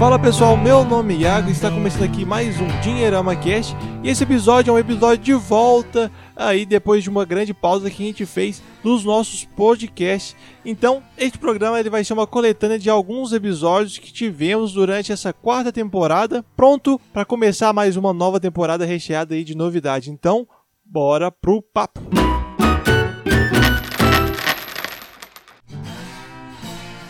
Fala 0.00 0.18
pessoal, 0.18 0.56
meu 0.56 0.82
nome 0.82 1.12
é 1.12 1.18
Iago 1.18 1.50
e 1.50 1.52
está 1.52 1.70
começando 1.70 2.04
aqui 2.04 2.24
mais 2.24 2.58
um 2.58 2.66
Dinheirama 2.80 3.36
Cast 3.36 3.76
e 4.02 4.08
esse 4.08 4.22
episódio 4.22 4.70
é 4.70 4.74
um 4.74 4.78
episódio 4.78 5.22
de 5.22 5.34
volta 5.34 6.10
aí 6.34 6.64
depois 6.64 7.02
de 7.02 7.10
uma 7.10 7.26
grande 7.26 7.52
pausa 7.52 7.90
que 7.90 8.02
a 8.02 8.06
gente 8.06 8.24
fez 8.24 8.62
nos 8.82 9.04
nossos 9.04 9.44
podcasts. 9.44 10.34
Então, 10.64 11.02
este 11.18 11.36
programa 11.36 11.78
ele 11.78 11.90
vai 11.90 12.02
ser 12.02 12.14
uma 12.14 12.26
coletânea 12.26 12.78
de 12.78 12.88
alguns 12.88 13.34
episódios 13.34 13.98
que 13.98 14.10
tivemos 14.10 14.72
durante 14.72 15.12
essa 15.12 15.34
quarta 15.34 15.70
temporada, 15.70 16.42
pronto 16.56 16.98
para 17.12 17.26
começar 17.26 17.70
mais 17.74 17.94
uma 17.94 18.14
nova 18.14 18.40
temporada 18.40 18.86
recheada 18.86 19.34
aí 19.34 19.44
de 19.44 19.54
novidade. 19.54 20.10
Então, 20.10 20.48
bora 20.82 21.30
pro 21.30 21.60
papo. 21.60 22.19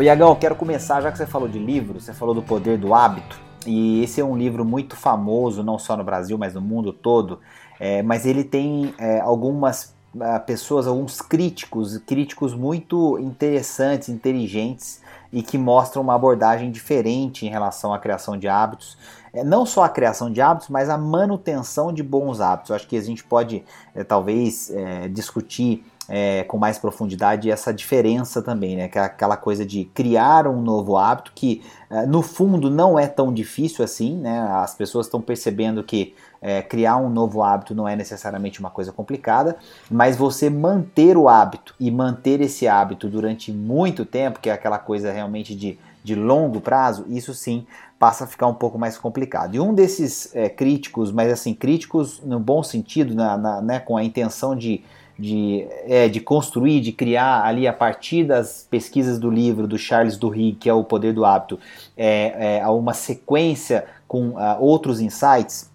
O 0.00 0.02
Iagão, 0.02 0.34
quero 0.34 0.54
começar, 0.54 0.98
já 1.02 1.12
que 1.12 1.18
você 1.18 1.26
falou 1.26 1.46
de 1.46 1.58
livro, 1.58 2.00
você 2.00 2.14
falou 2.14 2.34
do 2.34 2.42
poder 2.42 2.78
do 2.78 2.94
hábito, 2.94 3.38
e 3.66 4.02
esse 4.02 4.18
é 4.18 4.24
um 4.24 4.34
livro 4.34 4.64
muito 4.64 4.96
famoso, 4.96 5.62
não 5.62 5.78
só 5.78 5.94
no 5.94 6.02
Brasil, 6.02 6.38
mas 6.38 6.54
no 6.54 6.60
mundo 6.62 6.90
todo, 6.90 7.38
é, 7.78 8.02
mas 8.02 8.24
ele 8.24 8.42
tem 8.42 8.94
é, 8.96 9.20
algumas 9.20 9.94
uh, 10.14 10.40
pessoas, 10.46 10.86
alguns 10.86 11.20
críticos, 11.20 11.98
críticos 11.98 12.54
muito 12.54 13.18
interessantes, 13.18 14.08
inteligentes, 14.08 15.02
e 15.30 15.42
que 15.42 15.58
mostram 15.58 16.00
uma 16.00 16.14
abordagem 16.14 16.70
diferente 16.70 17.44
em 17.44 17.50
relação 17.50 17.92
à 17.92 17.98
criação 17.98 18.38
de 18.38 18.48
hábitos. 18.48 18.96
É, 19.34 19.44
não 19.44 19.66
só 19.66 19.84
a 19.84 19.88
criação 19.90 20.32
de 20.32 20.40
hábitos, 20.40 20.70
mas 20.70 20.88
a 20.88 20.96
manutenção 20.96 21.92
de 21.92 22.02
bons 22.02 22.40
hábitos. 22.40 22.70
Eu 22.70 22.76
acho 22.76 22.88
que 22.88 22.96
a 22.96 23.02
gente 23.02 23.22
pode, 23.22 23.62
é, 23.94 24.02
talvez, 24.02 24.70
é, 24.70 25.08
discutir 25.08 25.84
é, 26.12 26.42
com 26.42 26.58
mais 26.58 26.76
profundidade 26.76 27.48
essa 27.48 27.72
diferença 27.72 28.42
também, 28.42 28.76
né? 28.76 28.88
Que 28.88 28.98
aquela 28.98 29.36
coisa 29.36 29.64
de 29.64 29.84
criar 29.84 30.48
um 30.48 30.60
novo 30.60 30.96
hábito 30.96 31.30
que, 31.32 31.62
é, 31.88 32.04
no 32.04 32.20
fundo, 32.20 32.68
não 32.68 32.98
é 32.98 33.06
tão 33.06 33.32
difícil 33.32 33.84
assim, 33.84 34.16
né? 34.16 34.40
As 34.40 34.74
pessoas 34.74 35.06
estão 35.06 35.22
percebendo 35.22 35.84
que 35.84 36.12
é, 36.42 36.62
criar 36.62 36.96
um 36.96 37.08
novo 37.08 37.44
hábito 37.44 37.76
não 37.76 37.86
é 37.86 37.94
necessariamente 37.94 38.58
uma 38.58 38.70
coisa 38.70 38.90
complicada, 38.90 39.56
mas 39.88 40.16
você 40.16 40.50
manter 40.50 41.16
o 41.16 41.28
hábito 41.28 41.76
e 41.78 41.90
manter 41.92 42.40
esse 42.40 42.66
hábito 42.66 43.08
durante 43.08 43.52
muito 43.52 44.04
tempo, 44.04 44.40
que 44.40 44.50
é 44.50 44.52
aquela 44.52 44.78
coisa 44.78 45.12
realmente 45.12 45.54
de, 45.54 45.78
de 46.02 46.16
longo 46.16 46.60
prazo, 46.60 47.04
isso 47.08 47.32
sim 47.34 47.64
passa 48.00 48.24
a 48.24 48.26
ficar 48.26 48.46
um 48.46 48.54
pouco 48.54 48.78
mais 48.78 48.98
complicado. 48.98 49.54
E 49.54 49.60
um 49.60 49.74
desses 49.74 50.34
é, 50.34 50.48
críticos, 50.48 51.12
mas 51.12 51.30
assim, 51.30 51.54
críticos 51.54 52.20
no 52.24 52.40
bom 52.40 52.62
sentido, 52.62 53.14
na, 53.14 53.36
na 53.36 53.60
né, 53.60 53.78
com 53.78 53.96
a 53.96 54.02
intenção 54.02 54.56
de 54.56 54.82
de, 55.20 55.66
é, 55.86 56.08
de 56.08 56.18
construir, 56.18 56.80
de 56.80 56.92
criar 56.92 57.44
ali 57.44 57.68
a 57.68 57.72
partir 57.72 58.24
das 58.24 58.66
pesquisas 58.70 59.18
do 59.18 59.30
livro 59.30 59.66
do 59.66 59.76
Charles 59.76 60.16
Duhigg, 60.16 60.56
que 60.58 60.68
é 60.68 60.72
o 60.72 60.82
Poder 60.82 61.12
do 61.12 61.24
Hábito, 61.24 61.60
é, 61.96 62.58
é, 62.58 62.66
uma 62.68 62.94
sequência 62.94 63.84
com 64.08 64.30
uh, 64.30 64.56
outros 64.58 65.00
insights, 65.00 65.70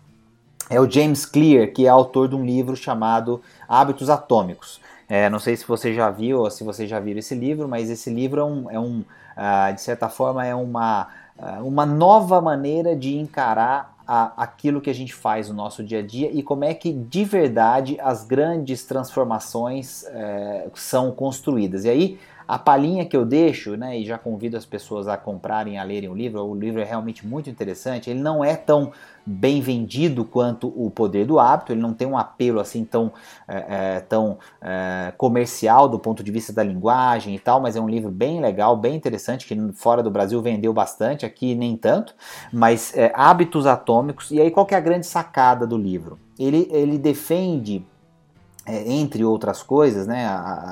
é 0.70 0.82
o 0.82 0.90
James 0.90 1.26
Clear, 1.26 1.72
que 1.72 1.86
é 1.86 1.90
autor 1.90 2.28
de 2.28 2.36
um 2.36 2.44
livro 2.44 2.76
chamado 2.76 3.40
Hábitos 3.70 4.10
Atômicos. 4.10 4.82
É, 5.08 5.30
não 5.30 5.38
sei 5.38 5.56
se 5.56 5.66
você 5.68 5.94
já 5.94 6.10
viu 6.10 6.40
ou 6.40 6.50
se 6.50 6.64
você 6.64 6.88
já 6.88 7.00
viu 7.00 7.16
esse 7.18 7.36
livro, 7.36 7.68
mas 7.68 7.90
esse 7.90 8.10
livro 8.10 8.42
é 8.42 8.44
um, 8.44 8.72
é 8.72 8.80
um 8.80 9.04
uh, 9.38 9.74
de 9.74 9.80
certa 9.80 10.10
forma, 10.10 10.44
é 10.44 10.56
uma, 10.56 11.08
uh, 11.38 11.64
uma 11.66 11.86
nova 11.86 12.42
maneira 12.42 12.96
de 12.96 13.16
encarar 13.16 13.95
a, 14.08 14.44
aquilo 14.44 14.82
que 14.82 14.90
a 14.90 14.94
gente 14.94 15.14
faz 15.14 15.50
no 15.50 15.56
nosso 15.56 15.84
dia 15.84 16.00
a 16.00 16.02
dia 16.02 16.30
e 16.32 16.44
como 16.44 16.64
é 16.64 16.74
que 16.74 16.92
de 16.92 17.24
verdade 17.24 17.98
as 18.00 18.24
grandes 18.24 18.86
transformações 18.86 20.04
é, 20.06 20.68
são 20.74 21.12
construídas. 21.12 21.86
E 21.86 21.90
aí 21.90 22.20
a 22.48 22.60
palhinha 22.60 23.06
que 23.06 23.16
eu 23.16 23.26
deixo, 23.26 23.76
né, 23.76 24.00
e 24.00 24.06
já 24.06 24.18
convido 24.18 24.56
as 24.56 24.66
pessoas 24.66 25.08
a 25.08 25.18
comprarem, 25.18 25.78
a 25.78 25.84
lerem 25.84 26.10
o 26.10 26.16
livro, 26.16 26.44
o 26.44 26.56
livro 26.56 26.80
é 26.80 26.84
realmente 26.84 27.26
muito 27.26 27.50
interessante. 27.50 28.10
Ele 28.10 28.20
não 28.20 28.44
é 28.44 28.56
tão 28.56 28.92
bem 29.26 29.60
vendido 29.60 30.24
quanto 30.24 30.68
o 30.68 30.92
Poder 30.92 31.26
do 31.26 31.40
Hábito, 31.40 31.72
ele 31.72 31.82
não 31.82 31.94
tem 31.94 32.08
um 32.08 32.18
apelo 32.18 32.60
assim 32.60 32.86
tão, 32.86 33.12
é, 33.48 33.96
é, 33.96 34.00
tão 34.02 34.38
é, 34.62 35.12
comercial 35.18 35.90
do 35.90 35.98
ponto 35.98 36.24
de 36.24 36.32
vista 36.32 36.54
da 36.54 36.64
linguagem 36.64 37.34
e 37.34 37.40
tal, 37.40 37.60
mas 37.60 37.76
é 37.76 37.82
um 37.82 37.90
livro 37.90 38.12
bem 38.12 38.40
legal, 38.40 38.78
bem 38.78 38.96
interessante, 38.96 39.48
que 39.48 39.74
fora 39.74 40.04
do 40.04 40.12
Brasil 40.12 40.40
vendeu 40.42 40.72
bastante, 40.72 41.26
aqui 41.26 41.56
nem 41.56 41.76
tanto, 41.76 42.14
mas 42.54 42.96
é, 42.96 43.12
Hábitos 43.16 43.66
Atômicos. 43.66 44.30
E 44.30 44.40
aí 44.40 44.52
qual 44.52 44.66
que 44.66 44.76
é 44.76 44.78
a 44.78 44.82
grande 44.82 45.08
sacada 45.08 45.66
do 45.66 45.78
livro? 45.78 46.20
Ele, 46.38 46.68
ele 46.72 46.98
defende 46.98 47.84
é, 48.66 48.92
entre 48.92 49.24
outras 49.24 49.62
coisas, 49.62 50.08
né, 50.08 50.28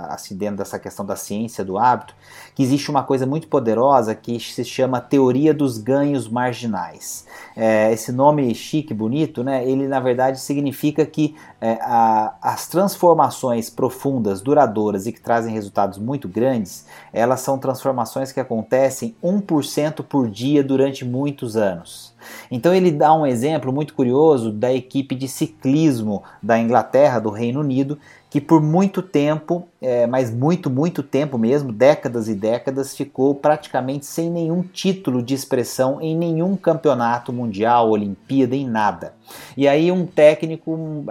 assim 0.09 0.35
dentro 0.35 0.57
dessa 0.57 0.79
questão 0.79 1.05
da 1.05 1.15
ciência 1.15 1.63
do 1.63 1.77
hábito, 1.77 2.15
que 2.55 2.63
existe 2.63 2.89
uma 2.89 3.03
coisa 3.03 3.25
muito 3.25 3.47
poderosa 3.47 4.15
que 4.15 4.39
se 4.39 4.65
chama 4.65 4.99
teoria 4.99 5.53
dos 5.53 5.77
ganhos 5.77 6.27
marginais. 6.27 7.25
É, 7.55 7.91
esse 7.93 8.11
nome 8.11 8.53
chique, 8.55 8.93
bonito, 8.93 9.43
né, 9.43 9.67
ele 9.67 9.87
na 9.87 9.99
verdade 9.99 10.39
significa 10.39 11.05
que 11.05 11.35
é, 11.61 11.73
a, 11.81 12.33
as 12.41 12.67
transformações 12.67 13.69
profundas, 13.69 14.41
duradouras 14.41 15.05
e 15.05 15.11
que 15.11 15.21
trazem 15.21 15.53
resultados 15.53 15.99
muito 15.99 16.27
grandes, 16.27 16.85
elas 17.11 17.41
são 17.41 17.59
transformações 17.59 18.31
que 18.31 18.39
acontecem 18.39 19.15
1% 19.23 20.03
por 20.03 20.29
dia 20.29 20.63
durante 20.63 21.05
muitos 21.05 21.55
anos. 21.55 22.12
Então 22.49 22.73
ele 22.73 22.91
dá 22.91 23.13
um 23.13 23.25
exemplo 23.25 23.71
muito 23.71 23.93
curioso 23.93 24.51
da 24.51 24.73
equipe 24.73 25.15
de 25.15 25.27
ciclismo 25.27 26.23
da 26.41 26.59
Inglaterra, 26.59 27.19
do 27.19 27.29
Reino 27.29 27.59
Unido, 27.59 27.97
que 28.33 28.41
por 28.41 28.63
muito 28.63 29.03
tempo, 29.03 29.67
é, 29.79 30.07
mas 30.07 30.33
muito, 30.33 30.67
muito 30.67 31.03
tempo 31.03 31.37
mesmo, 31.37 31.71
décadas 31.71 32.27
e 32.27 32.33
décadas, 32.33 32.97
ficou 32.97 33.35
praticamente 33.35 34.07
sem 34.07 34.27
nenhum 34.27 34.63
título 34.63 35.21
de 35.21 35.35
expressão 35.35 36.01
em 36.01 36.17
nenhum 36.17 36.57
campeonato 36.57 37.31
mundial, 37.31 37.91
Olimpíada, 37.91 38.55
em 38.55 38.67
nada. 38.67 39.13
E 39.55 39.67
aí 39.67 39.91
um 39.91 40.05
técnico 40.05 40.71
uh, 40.71 41.05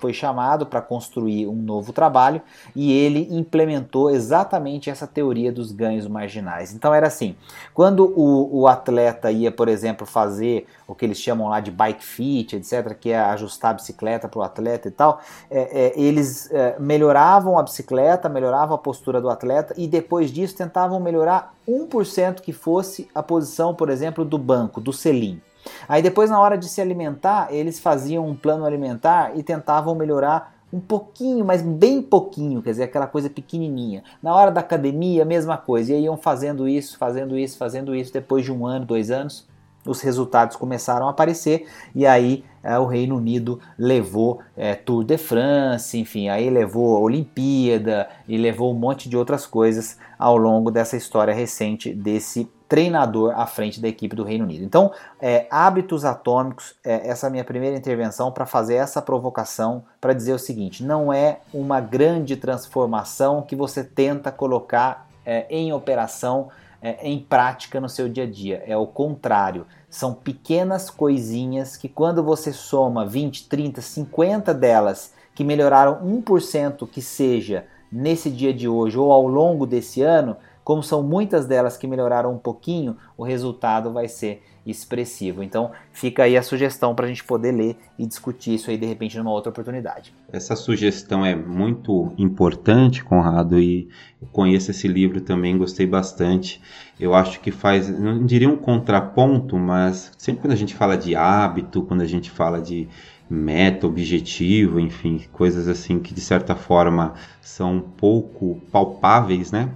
foi 0.00 0.12
chamado 0.12 0.66
para 0.66 0.82
construir 0.82 1.46
um 1.46 1.54
novo 1.54 1.92
trabalho 1.92 2.42
e 2.74 2.92
ele 2.92 3.28
implementou 3.30 4.10
exatamente 4.10 4.90
essa 4.90 5.06
teoria 5.06 5.52
dos 5.52 5.70
ganhos 5.70 6.08
marginais. 6.08 6.74
Então 6.74 6.92
era 6.92 7.06
assim, 7.06 7.36
quando 7.72 8.12
o, 8.16 8.62
o 8.62 8.66
atleta 8.66 9.30
ia, 9.30 9.52
por 9.52 9.68
exemplo, 9.68 10.04
fazer 10.04 10.66
o 10.86 10.94
que 10.94 11.04
eles 11.04 11.18
chamam 11.18 11.48
lá 11.48 11.60
de 11.60 11.70
bike 11.70 12.04
fit, 12.04 12.56
etc., 12.56 12.94
que 12.98 13.10
é 13.10 13.18
ajustar 13.18 13.70
a 13.70 13.74
bicicleta 13.74 14.28
para 14.28 14.40
o 14.40 14.42
atleta 14.42 14.88
e 14.88 14.90
tal, 14.90 15.20
é, 15.50 15.86
é, 15.86 16.00
eles 16.00 16.50
é, 16.64 16.76
melhoravam 16.78 17.58
a 17.58 17.62
bicicleta, 17.62 18.28
melhoravam 18.28 18.74
a 18.74 18.78
postura 18.78 19.20
do 19.20 19.28
atleta 19.28 19.74
e 19.76 19.86
depois 19.86 20.30
disso 20.30 20.56
tentavam 20.56 20.98
melhorar 20.98 21.54
1% 21.68 22.40
que 22.40 22.52
fosse 22.52 23.08
a 23.14 23.22
posição, 23.22 23.74
por 23.74 23.90
exemplo, 23.90 24.24
do 24.24 24.38
banco, 24.38 24.80
do 24.80 24.92
selim. 24.92 25.40
Aí 25.88 26.02
depois, 26.02 26.30
na 26.30 26.40
hora 26.40 26.56
de 26.56 26.68
se 26.68 26.80
alimentar, 26.80 27.48
eles 27.50 27.78
faziam 27.78 28.26
um 28.26 28.34
plano 28.34 28.64
alimentar 28.64 29.36
e 29.36 29.42
tentavam 29.42 29.94
melhorar 29.94 30.54
um 30.72 30.80
pouquinho, 30.80 31.44
mas 31.44 31.62
bem 31.62 32.02
pouquinho, 32.02 32.60
quer 32.60 32.70
dizer, 32.70 32.84
aquela 32.84 33.06
coisa 33.06 33.30
pequenininha. 33.30 34.02
Na 34.22 34.34
hora 34.34 34.50
da 34.50 34.60
academia, 34.60 35.22
a 35.22 35.26
mesma 35.26 35.56
coisa. 35.56 35.92
E 35.92 35.96
aí 35.96 36.04
iam 36.04 36.16
fazendo 36.16 36.68
isso, 36.68 36.98
fazendo 36.98 37.38
isso, 37.38 37.56
fazendo 37.56 37.94
isso. 37.94 38.12
Depois 38.12 38.44
de 38.44 38.52
um 38.52 38.66
ano, 38.66 38.84
dois 38.84 39.10
anos, 39.10 39.46
os 39.86 40.00
resultados 40.00 40.56
começaram 40.56 41.06
a 41.06 41.10
aparecer 41.10 41.66
e 41.94 42.06
aí 42.06 42.44
é, 42.62 42.78
o 42.78 42.86
Reino 42.86 43.16
Unido 43.16 43.60
levou 43.78 44.40
é, 44.56 44.74
Tour 44.74 45.04
de 45.04 45.18
France, 45.18 45.98
enfim, 45.98 46.28
aí 46.28 46.48
levou 46.48 46.96
a 46.96 47.00
Olimpíada 47.00 48.08
e 48.26 48.38
levou 48.38 48.72
um 48.72 48.78
monte 48.78 49.08
de 49.08 49.16
outras 49.16 49.46
coisas 49.46 49.98
ao 50.18 50.36
longo 50.36 50.70
dessa 50.70 50.96
história 50.96 51.34
recente 51.34 51.92
desse 51.92 52.48
treinador 52.66 53.38
à 53.38 53.46
frente 53.46 53.80
da 53.80 53.86
equipe 53.86 54.16
do 54.16 54.24
Reino 54.24 54.44
Unido. 54.44 54.64
Então, 54.64 54.90
é, 55.20 55.46
hábitos 55.50 56.04
atômicos, 56.04 56.74
é, 56.82 57.08
essa 57.08 57.26
é 57.26 57.28
a 57.28 57.30
minha 57.30 57.44
primeira 57.44 57.76
intervenção 57.76 58.32
para 58.32 58.46
fazer 58.46 58.74
essa 58.74 59.02
provocação, 59.02 59.84
para 60.00 60.14
dizer 60.14 60.32
o 60.32 60.38
seguinte: 60.38 60.82
não 60.82 61.12
é 61.12 61.40
uma 61.52 61.80
grande 61.80 62.36
transformação 62.36 63.42
que 63.42 63.54
você 63.54 63.84
tenta 63.84 64.32
colocar 64.32 65.06
é, 65.26 65.46
em 65.50 65.72
operação 65.72 66.48
é, 66.84 67.08
em 67.08 67.18
prática 67.18 67.80
no 67.80 67.88
seu 67.88 68.10
dia 68.10 68.24
a 68.24 68.30
dia. 68.30 68.62
É 68.66 68.76
o 68.76 68.86
contrário. 68.86 69.66
São 69.88 70.12
pequenas 70.12 70.90
coisinhas 70.90 71.78
que, 71.78 71.88
quando 71.88 72.22
você 72.22 72.52
soma 72.52 73.06
20, 73.06 73.48
30, 73.48 73.80
50 73.80 74.52
delas 74.52 75.14
que 75.34 75.42
melhoraram 75.42 76.04
1% 76.04 76.86
que 76.86 77.00
seja 77.00 77.64
nesse 77.90 78.28
dia 78.28 78.52
de 78.52 78.68
hoje 78.68 78.98
ou 78.98 79.10
ao 79.10 79.26
longo 79.26 79.66
desse 79.66 80.02
ano, 80.02 80.36
como 80.64 80.82
são 80.82 81.02
muitas 81.02 81.46
delas 81.46 81.76
que 81.76 81.86
melhoraram 81.86 82.32
um 82.32 82.38
pouquinho, 82.38 82.96
o 83.16 83.22
resultado 83.22 83.92
vai 83.92 84.08
ser 84.08 84.42
expressivo. 84.66 85.42
Então 85.42 85.70
fica 85.92 86.22
aí 86.22 86.36
a 86.36 86.42
sugestão 86.42 86.94
para 86.94 87.04
a 87.04 87.08
gente 87.08 87.22
poder 87.22 87.52
ler 87.52 87.76
e 87.98 88.06
discutir 88.06 88.54
isso 88.54 88.70
aí 88.70 88.78
de 88.78 88.86
repente 88.86 89.18
numa 89.18 89.30
outra 89.30 89.50
oportunidade. 89.50 90.14
Essa 90.32 90.56
sugestão 90.56 91.24
é 91.24 91.36
muito 91.36 92.12
importante, 92.16 93.04
Conrado, 93.04 93.58
e 93.58 93.88
conheço 94.32 94.70
esse 94.70 94.88
livro 94.88 95.20
também, 95.20 95.58
gostei 95.58 95.86
bastante. 95.86 96.62
Eu 96.98 97.14
acho 97.14 97.40
que 97.40 97.50
faz, 97.50 97.88
não 97.88 98.24
diria 98.24 98.48
um 98.48 98.56
contraponto, 98.56 99.58
mas 99.58 100.12
sempre 100.16 100.42
quando 100.42 100.52
a 100.52 100.56
gente 100.56 100.74
fala 100.74 100.96
de 100.96 101.14
hábito, 101.14 101.82
quando 101.82 102.00
a 102.00 102.06
gente 102.06 102.30
fala 102.30 102.60
de 102.60 102.88
meta, 103.28 103.86
objetivo, 103.86 104.78
enfim, 104.78 105.20
coisas 105.32 105.66
assim 105.66 105.98
que 105.98 106.14
de 106.14 106.20
certa 106.20 106.54
forma 106.54 107.14
são 107.40 107.80
pouco 107.80 108.60
palpáveis, 108.70 109.50
né? 109.50 109.70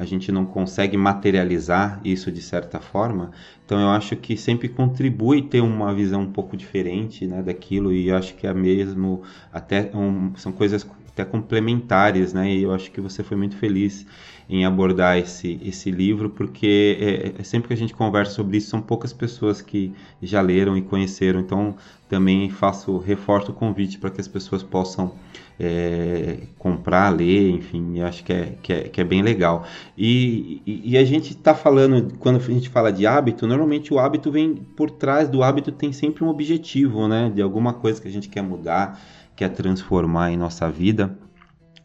A 0.00 0.06
gente 0.06 0.32
não 0.32 0.46
consegue 0.46 0.96
materializar 0.96 2.00
isso 2.02 2.32
de 2.32 2.40
certa 2.40 2.80
forma. 2.80 3.32
Então 3.66 3.78
eu 3.78 3.88
acho 3.90 4.16
que 4.16 4.34
sempre 4.34 4.66
contribui 4.66 5.42
ter 5.42 5.60
uma 5.60 5.94
visão 5.94 6.22
um 6.22 6.32
pouco 6.32 6.56
diferente, 6.56 7.26
né, 7.26 7.42
daquilo 7.42 7.92
e 7.92 8.08
eu 8.08 8.16
acho 8.16 8.34
que 8.34 8.46
é 8.46 8.54
mesmo 8.54 9.22
até 9.52 9.90
um, 9.94 10.34
são 10.36 10.52
coisas 10.52 10.82
até 11.20 11.24
complementares, 11.24 12.32
né? 12.32 12.52
E 12.52 12.62
eu 12.62 12.72
acho 12.72 12.90
que 12.90 13.00
você 13.00 13.22
foi 13.22 13.36
muito 13.36 13.56
feliz 13.56 14.06
em 14.48 14.64
abordar 14.64 15.16
esse, 15.16 15.60
esse 15.64 15.90
livro, 15.90 16.30
porque 16.30 16.98
é, 17.00 17.40
é, 17.40 17.44
sempre 17.44 17.68
que 17.68 17.74
a 17.74 17.76
gente 17.76 17.94
conversa 17.94 18.32
sobre 18.32 18.56
isso, 18.56 18.68
são 18.68 18.80
poucas 18.82 19.12
pessoas 19.12 19.62
que 19.62 19.92
já 20.20 20.40
leram 20.40 20.76
e 20.76 20.82
conheceram. 20.82 21.38
Então, 21.38 21.76
também 22.08 22.50
faço, 22.50 22.98
reforço 22.98 23.52
o 23.52 23.54
convite 23.54 23.96
para 23.98 24.10
que 24.10 24.20
as 24.20 24.26
pessoas 24.26 24.64
possam 24.64 25.14
é, 25.60 26.38
comprar, 26.58 27.10
ler, 27.10 27.50
enfim, 27.50 28.00
acho 28.00 28.24
que 28.24 28.32
é, 28.32 28.54
que 28.60 28.72
é, 28.72 28.80
que 28.88 29.00
é 29.00 29.04
bem 29.04 29.22
legal. 29.22 29.64
E, 29.96 30.60
e, 30.66 30.92
e 30.92 30.98
a 30.98 31.04
gente 31.04 31.30
está 31.30 31.54
falando, 31.54 32.14
quando 32.18 32.36
a 32.36 32.40
gente 32.40 32.68
fala 32.70 32.90
de 32.90 33.06
hábito, 33.06 33.46
normalmente 33.46 33.94
o 33.94 34.00
hábito 34.00 34.32
vem 34.32 34.56
por 34.74 34.90
trás 34.90 35.28
do 35.28 35.44
hábito, 35.44 35.70
tem 35.70 35.92
sempre 35.92 36.24
um 36.24 36.28
objetivo, 36.28 37.06
né? 37.06 37.30
De 37.32 37.40
alguma 37.40 37.74
coisa 37.74 38.02
que 38.02 38.08
a 38.08 38.10
gente 38.10 38.28
quer 38.28 38.42
mudar, 38.42 38.98
quer 39.40 39.48
transformar 39.48 40.30
em 40.30 40.36
nossa 40.36 40.70
vida. 40.70 41.16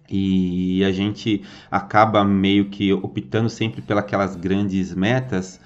E 0.10 0.84
a 0.84 0.92
gente 0.92 1.42
acaba 1.72 2.24
meio 2.26 2.70
que 2.70 2.92
optando 2.92 3.50
sempre 3.50 3.82
pelas 3.82 4.36
grandes 4.36 4.94
metas 4.94 5.60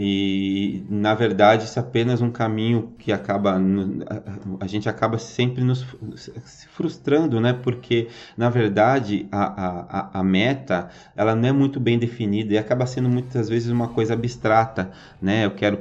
e 0.00 0.84
na 0.88 1.12
verdade 1.12 1.64
isso 1.64 1.78
é 1.78 1.82
apenas 1.82 2.22
um 2.22 2.30
caminho 2.30 2.92
que 2.98 3.10
acaba 3.10 3.60
a 4.60 4.66
gente 4.68 4.88
acaba 4.88 5.18
sempre 5.18 5.64
nos 5.64 5.84
se 6.44 6.68
frustrando 6.68 7.40
né? 7.40 7.52
Porque 7.52 8.06
na 8.36 8.48
verdade 8.48 9.26
a, 9.32 10.10
a, 10.12 10.20
a 10.20 10.22
meta 10.22 10.88
ela 11.16 11.34
não 11.34 11.48
é 11.48 11.52
muito 11.52 11.80
bem 11.80 11.98
definida 11.98 12.54
e 12.54 12.58
acaba 12.58 12.86
sendo 12.86 13.08
muitas 13.08 13.48
vezes 13.48 13.70
uma 13.70 13.88
coisa 13.88 14.14
abstrata 14.14 14.92
né? 15.20 15.44
Eu 15.44 15.50
quero 15.50 15.78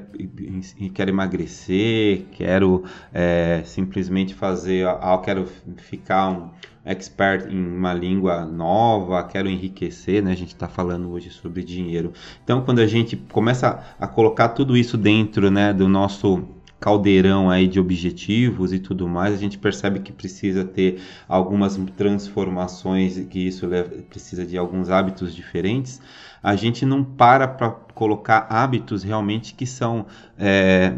quero 0.95 1.11
emagrecer 1.11 2.25
quero 2.31 2.83
é, 3.13 3.61
simplesmente 3.65 4.33
fazer 4.33 4.87
ah, 4.87 5.13
eu 5.13 5.19
quero 5.19 5.47
ficar 5.77 6.29
um 6.29 6.49
expert 6.88 7.51
em 7.51 7.60
uma 7.60 7.94
língua 7.94 8.45
nova, 8.45 9.24
quero 9.24 9.50
enriquecer, 9.50 10.24
né? 10.24 10.31
A 10.31 10.36
gente 10.36 10.54
está 10.54 10.68
falando 10.68 11.12
hoje 11.12 11.30
sobre 11.30 11.63
dinheiro. 11.63 12.13
Então, 12.44 12.62
quando 12.62 12.80
a 12.80 12.88
gente 12.88 13.16
começa 13.16 13.84
a 14.00 14.07
colocar 14.07 14.50
tudo 14.50 14.78
isso 14.78 14.98
dentro, 14.98 15.51
né, 15.51 15.74
do 15.74 15.88
nosso 15.88 16.48
caldeirão 16.80 17.50
aí 17.50 17.68
de 17.68 17.80
objetivos 17.80 18.72
e 18.72 18.80
tudo 18.80 19.07
mais, 19.07 19.34
a 19.34 19.38
gente 19.38 19.57
percebe 19.57 20.00
que 20.00 20.12
precisa 20.12 20.63
ter 20.63 21.01
algumas 21.28 21.75
transformações, 21.95 23.18
que 23.30 23.48
isso 23.48 23.68
precisa 24.10 24.45
de 24.45 24.57
alguns 24.57 24.89
hábitos 24.89 25.34
diferentes. 25.36 26.00
A 26.42 26.56
gente 26.56 26.86
não 26.86 27.04
para 27.04 27.48
para 27.48 27.72
colocar 27.72 28.45
hábitos 28.50 29.01
realmente 29.01 29.56
que 29.56 29.66
são 29.66 30.06
é, 30.38 30.94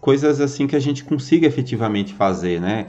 coisas 0.00 0.40
assim 0.40 0.66
que 0.68 0.76
a 0.76 0.80
gente 0.80 1.02
consiga 1.02 1.46
efetivamente 1.46 2.14
fazer, 2.14 2.60
né? 2.60 2.86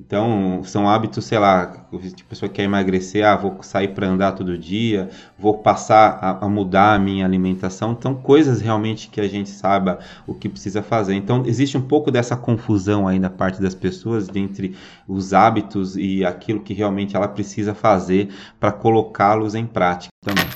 Então, 0.00 0.62
são 0.62 0.88
hábitos, 0.88 1.24
sei 1.24 1.40
lá, 1.40 1.62
a 1.92 2.28
pessoa 2.28 2.48
quer 2.48 2.62
emagrecer, 2.62 3.26
ah, 3.26 3.34
vou 3.34 3.60
sair 3.62 3.88
para 3.88 4.06
andar 4.06 4.30
todo 4.32 4.56
dia, 4.56 5.10
vou 5.36 5.58
passar 5.58 6.18
a, 6.22 6.44
a, 6.44 6.48
mudar 6.48 6.94
a 6.94 6.98
minha 7.00 7.24
alimentação. 7.24 7.96
Então, 7.98 8.14
coisas 8.14 8.60
realmente 8.60 9.08
que 9.08 9.20
a 9.20 9.28
gente 9.28 9.50
saiba 9.50 9.98
o 10.24 10.32
que 10.32 10.48
precisa 10.48 10.82
fazer. 10.82 11.14
Então, 11.14 11.42
existe 11.44 11.76
um 11.76 11.82
pouco 11.82 12.12
dessa 12.12 12.36
confusão 12.36 13.08
aí 13.08 13.18
na 13.18 13.28
parte 13.28 13.60
das 13.60 13.74
pessoas 13.74 14.28
entre 14.36 14.76
os 15.08 15.34
hábitos 15.34 15.96
e 15.96 16.24
aquilo 16.24 16.60
que 16.60 16.72
realmente 16.72 17.16
ela 17.16 17.26
precisa 17.26 17.74
fazer 17.74 18.28
para 18.60 18.70
colocá-los 18.70 19.56
em 19.56 19.66
prática 19.66 20.12
também. 20.24 20.46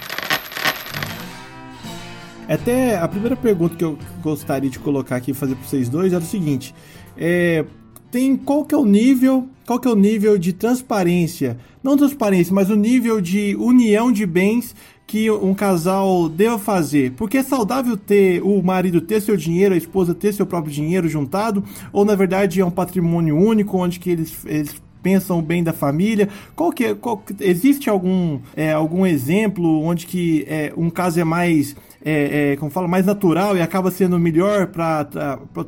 Até 2.49 2.97
a 2.97 3.09
primeira 3.09 3.35
pergunta 3.35 3.75
que 3.75 3.85
eu 3.85 3.99
gostaria 4.23 4.71
de 4.71 4.79
colocar 4.79 5.17
aqui 5.17 5.33
e 5.33 5.35
fazer 5.35 5.57
para 5.57 5.65
vocês 5.65 5.89
dois 5.89 6.13
era 6.13 6.23
o 6.23 6.27
seguinte: 6.27 6.75
é, 7.17 7.65
tem 8.13 8.37
qual 8.37 8.63
que 8.63 8.75
é 8.75 8.79
o 8.79 8.85
nível, 8.85 9.49
qual 9.67 9.81
que 9.81 9.89
é 9.89 9.91
o 9.91 9.97
nível 9.97 10.37
de 10.37 10.53
transparência, 10.53 11.57
não 11.83 11.97
transparência, 11.97 12.55
mas 12.55 12.69
o 12.69 12.77
nível 12.77 13.23
de 13.23 13.57
união 13.57 14.13
de 14.13 14.27
bens 14.27 14.77
que 15.07 15.31
um 15.31 15.55
casal 15.55 16.29
deva 16.29 16.59
fazer? 16.59 17.13
Porque 17.13 17.39
é 17.39 17.43
saudável 17.43 17.97
ter 17.97 18.43
o 18.43 18.63
marido 18.63 19.01
ter 19.01 19.23
seu 19.23 19.35
dinheiro, 19.35 19.75
a 19.75 19.79
esposa 19.79 20.15
ter 20.15 20.35
seu 20.35 20.45
próprio 20.45 20.73
dinheiro 20.73 21.09
juntado, 21.09 21.65
ou 21.91 22.05
na 22.05 22.15
verdade 22.15 22.61
é 22.61 22.65
um 22.65 22.71
patrimônio 22.71 23.35
único 23.35 23.79
onde 23.79 23.99
que 23.99 24.11
eles, 24.11 24.37
eles 24.45 24.75
pensam 25.03 25.39
o 25.39 25.43
bem 25.43 25.63
da 25.63 25.73
família. 25.73 26.29
Qual 26.55 26.73
que, 26.73 26.85
é, 26.85 26.95
qual, 26.95 27.23
existe 27.41 27.91
algum, 27.91 28.41
é, 28.57 28.73
algum 28.73 29.05
exemplo 29.05 29.83
onde 29.83 30.07
que 30.07 30.45
é, 30.49 30.73
um 30.77 30.91
caso 30.91 31.21
é 31.21 31.25
mais 31.25 31.75
é, 32.05 32.53
é, 32.53 32.57
como 32.57 32.71
fala, 32.71 32.89
mais 32.89 33.07
natural 33.07 33.57
e 33.57 33.63
acaba 33.63 33.91
sendo 33.91 34.19
melhor 34.19 34.67
para 34.67 35.05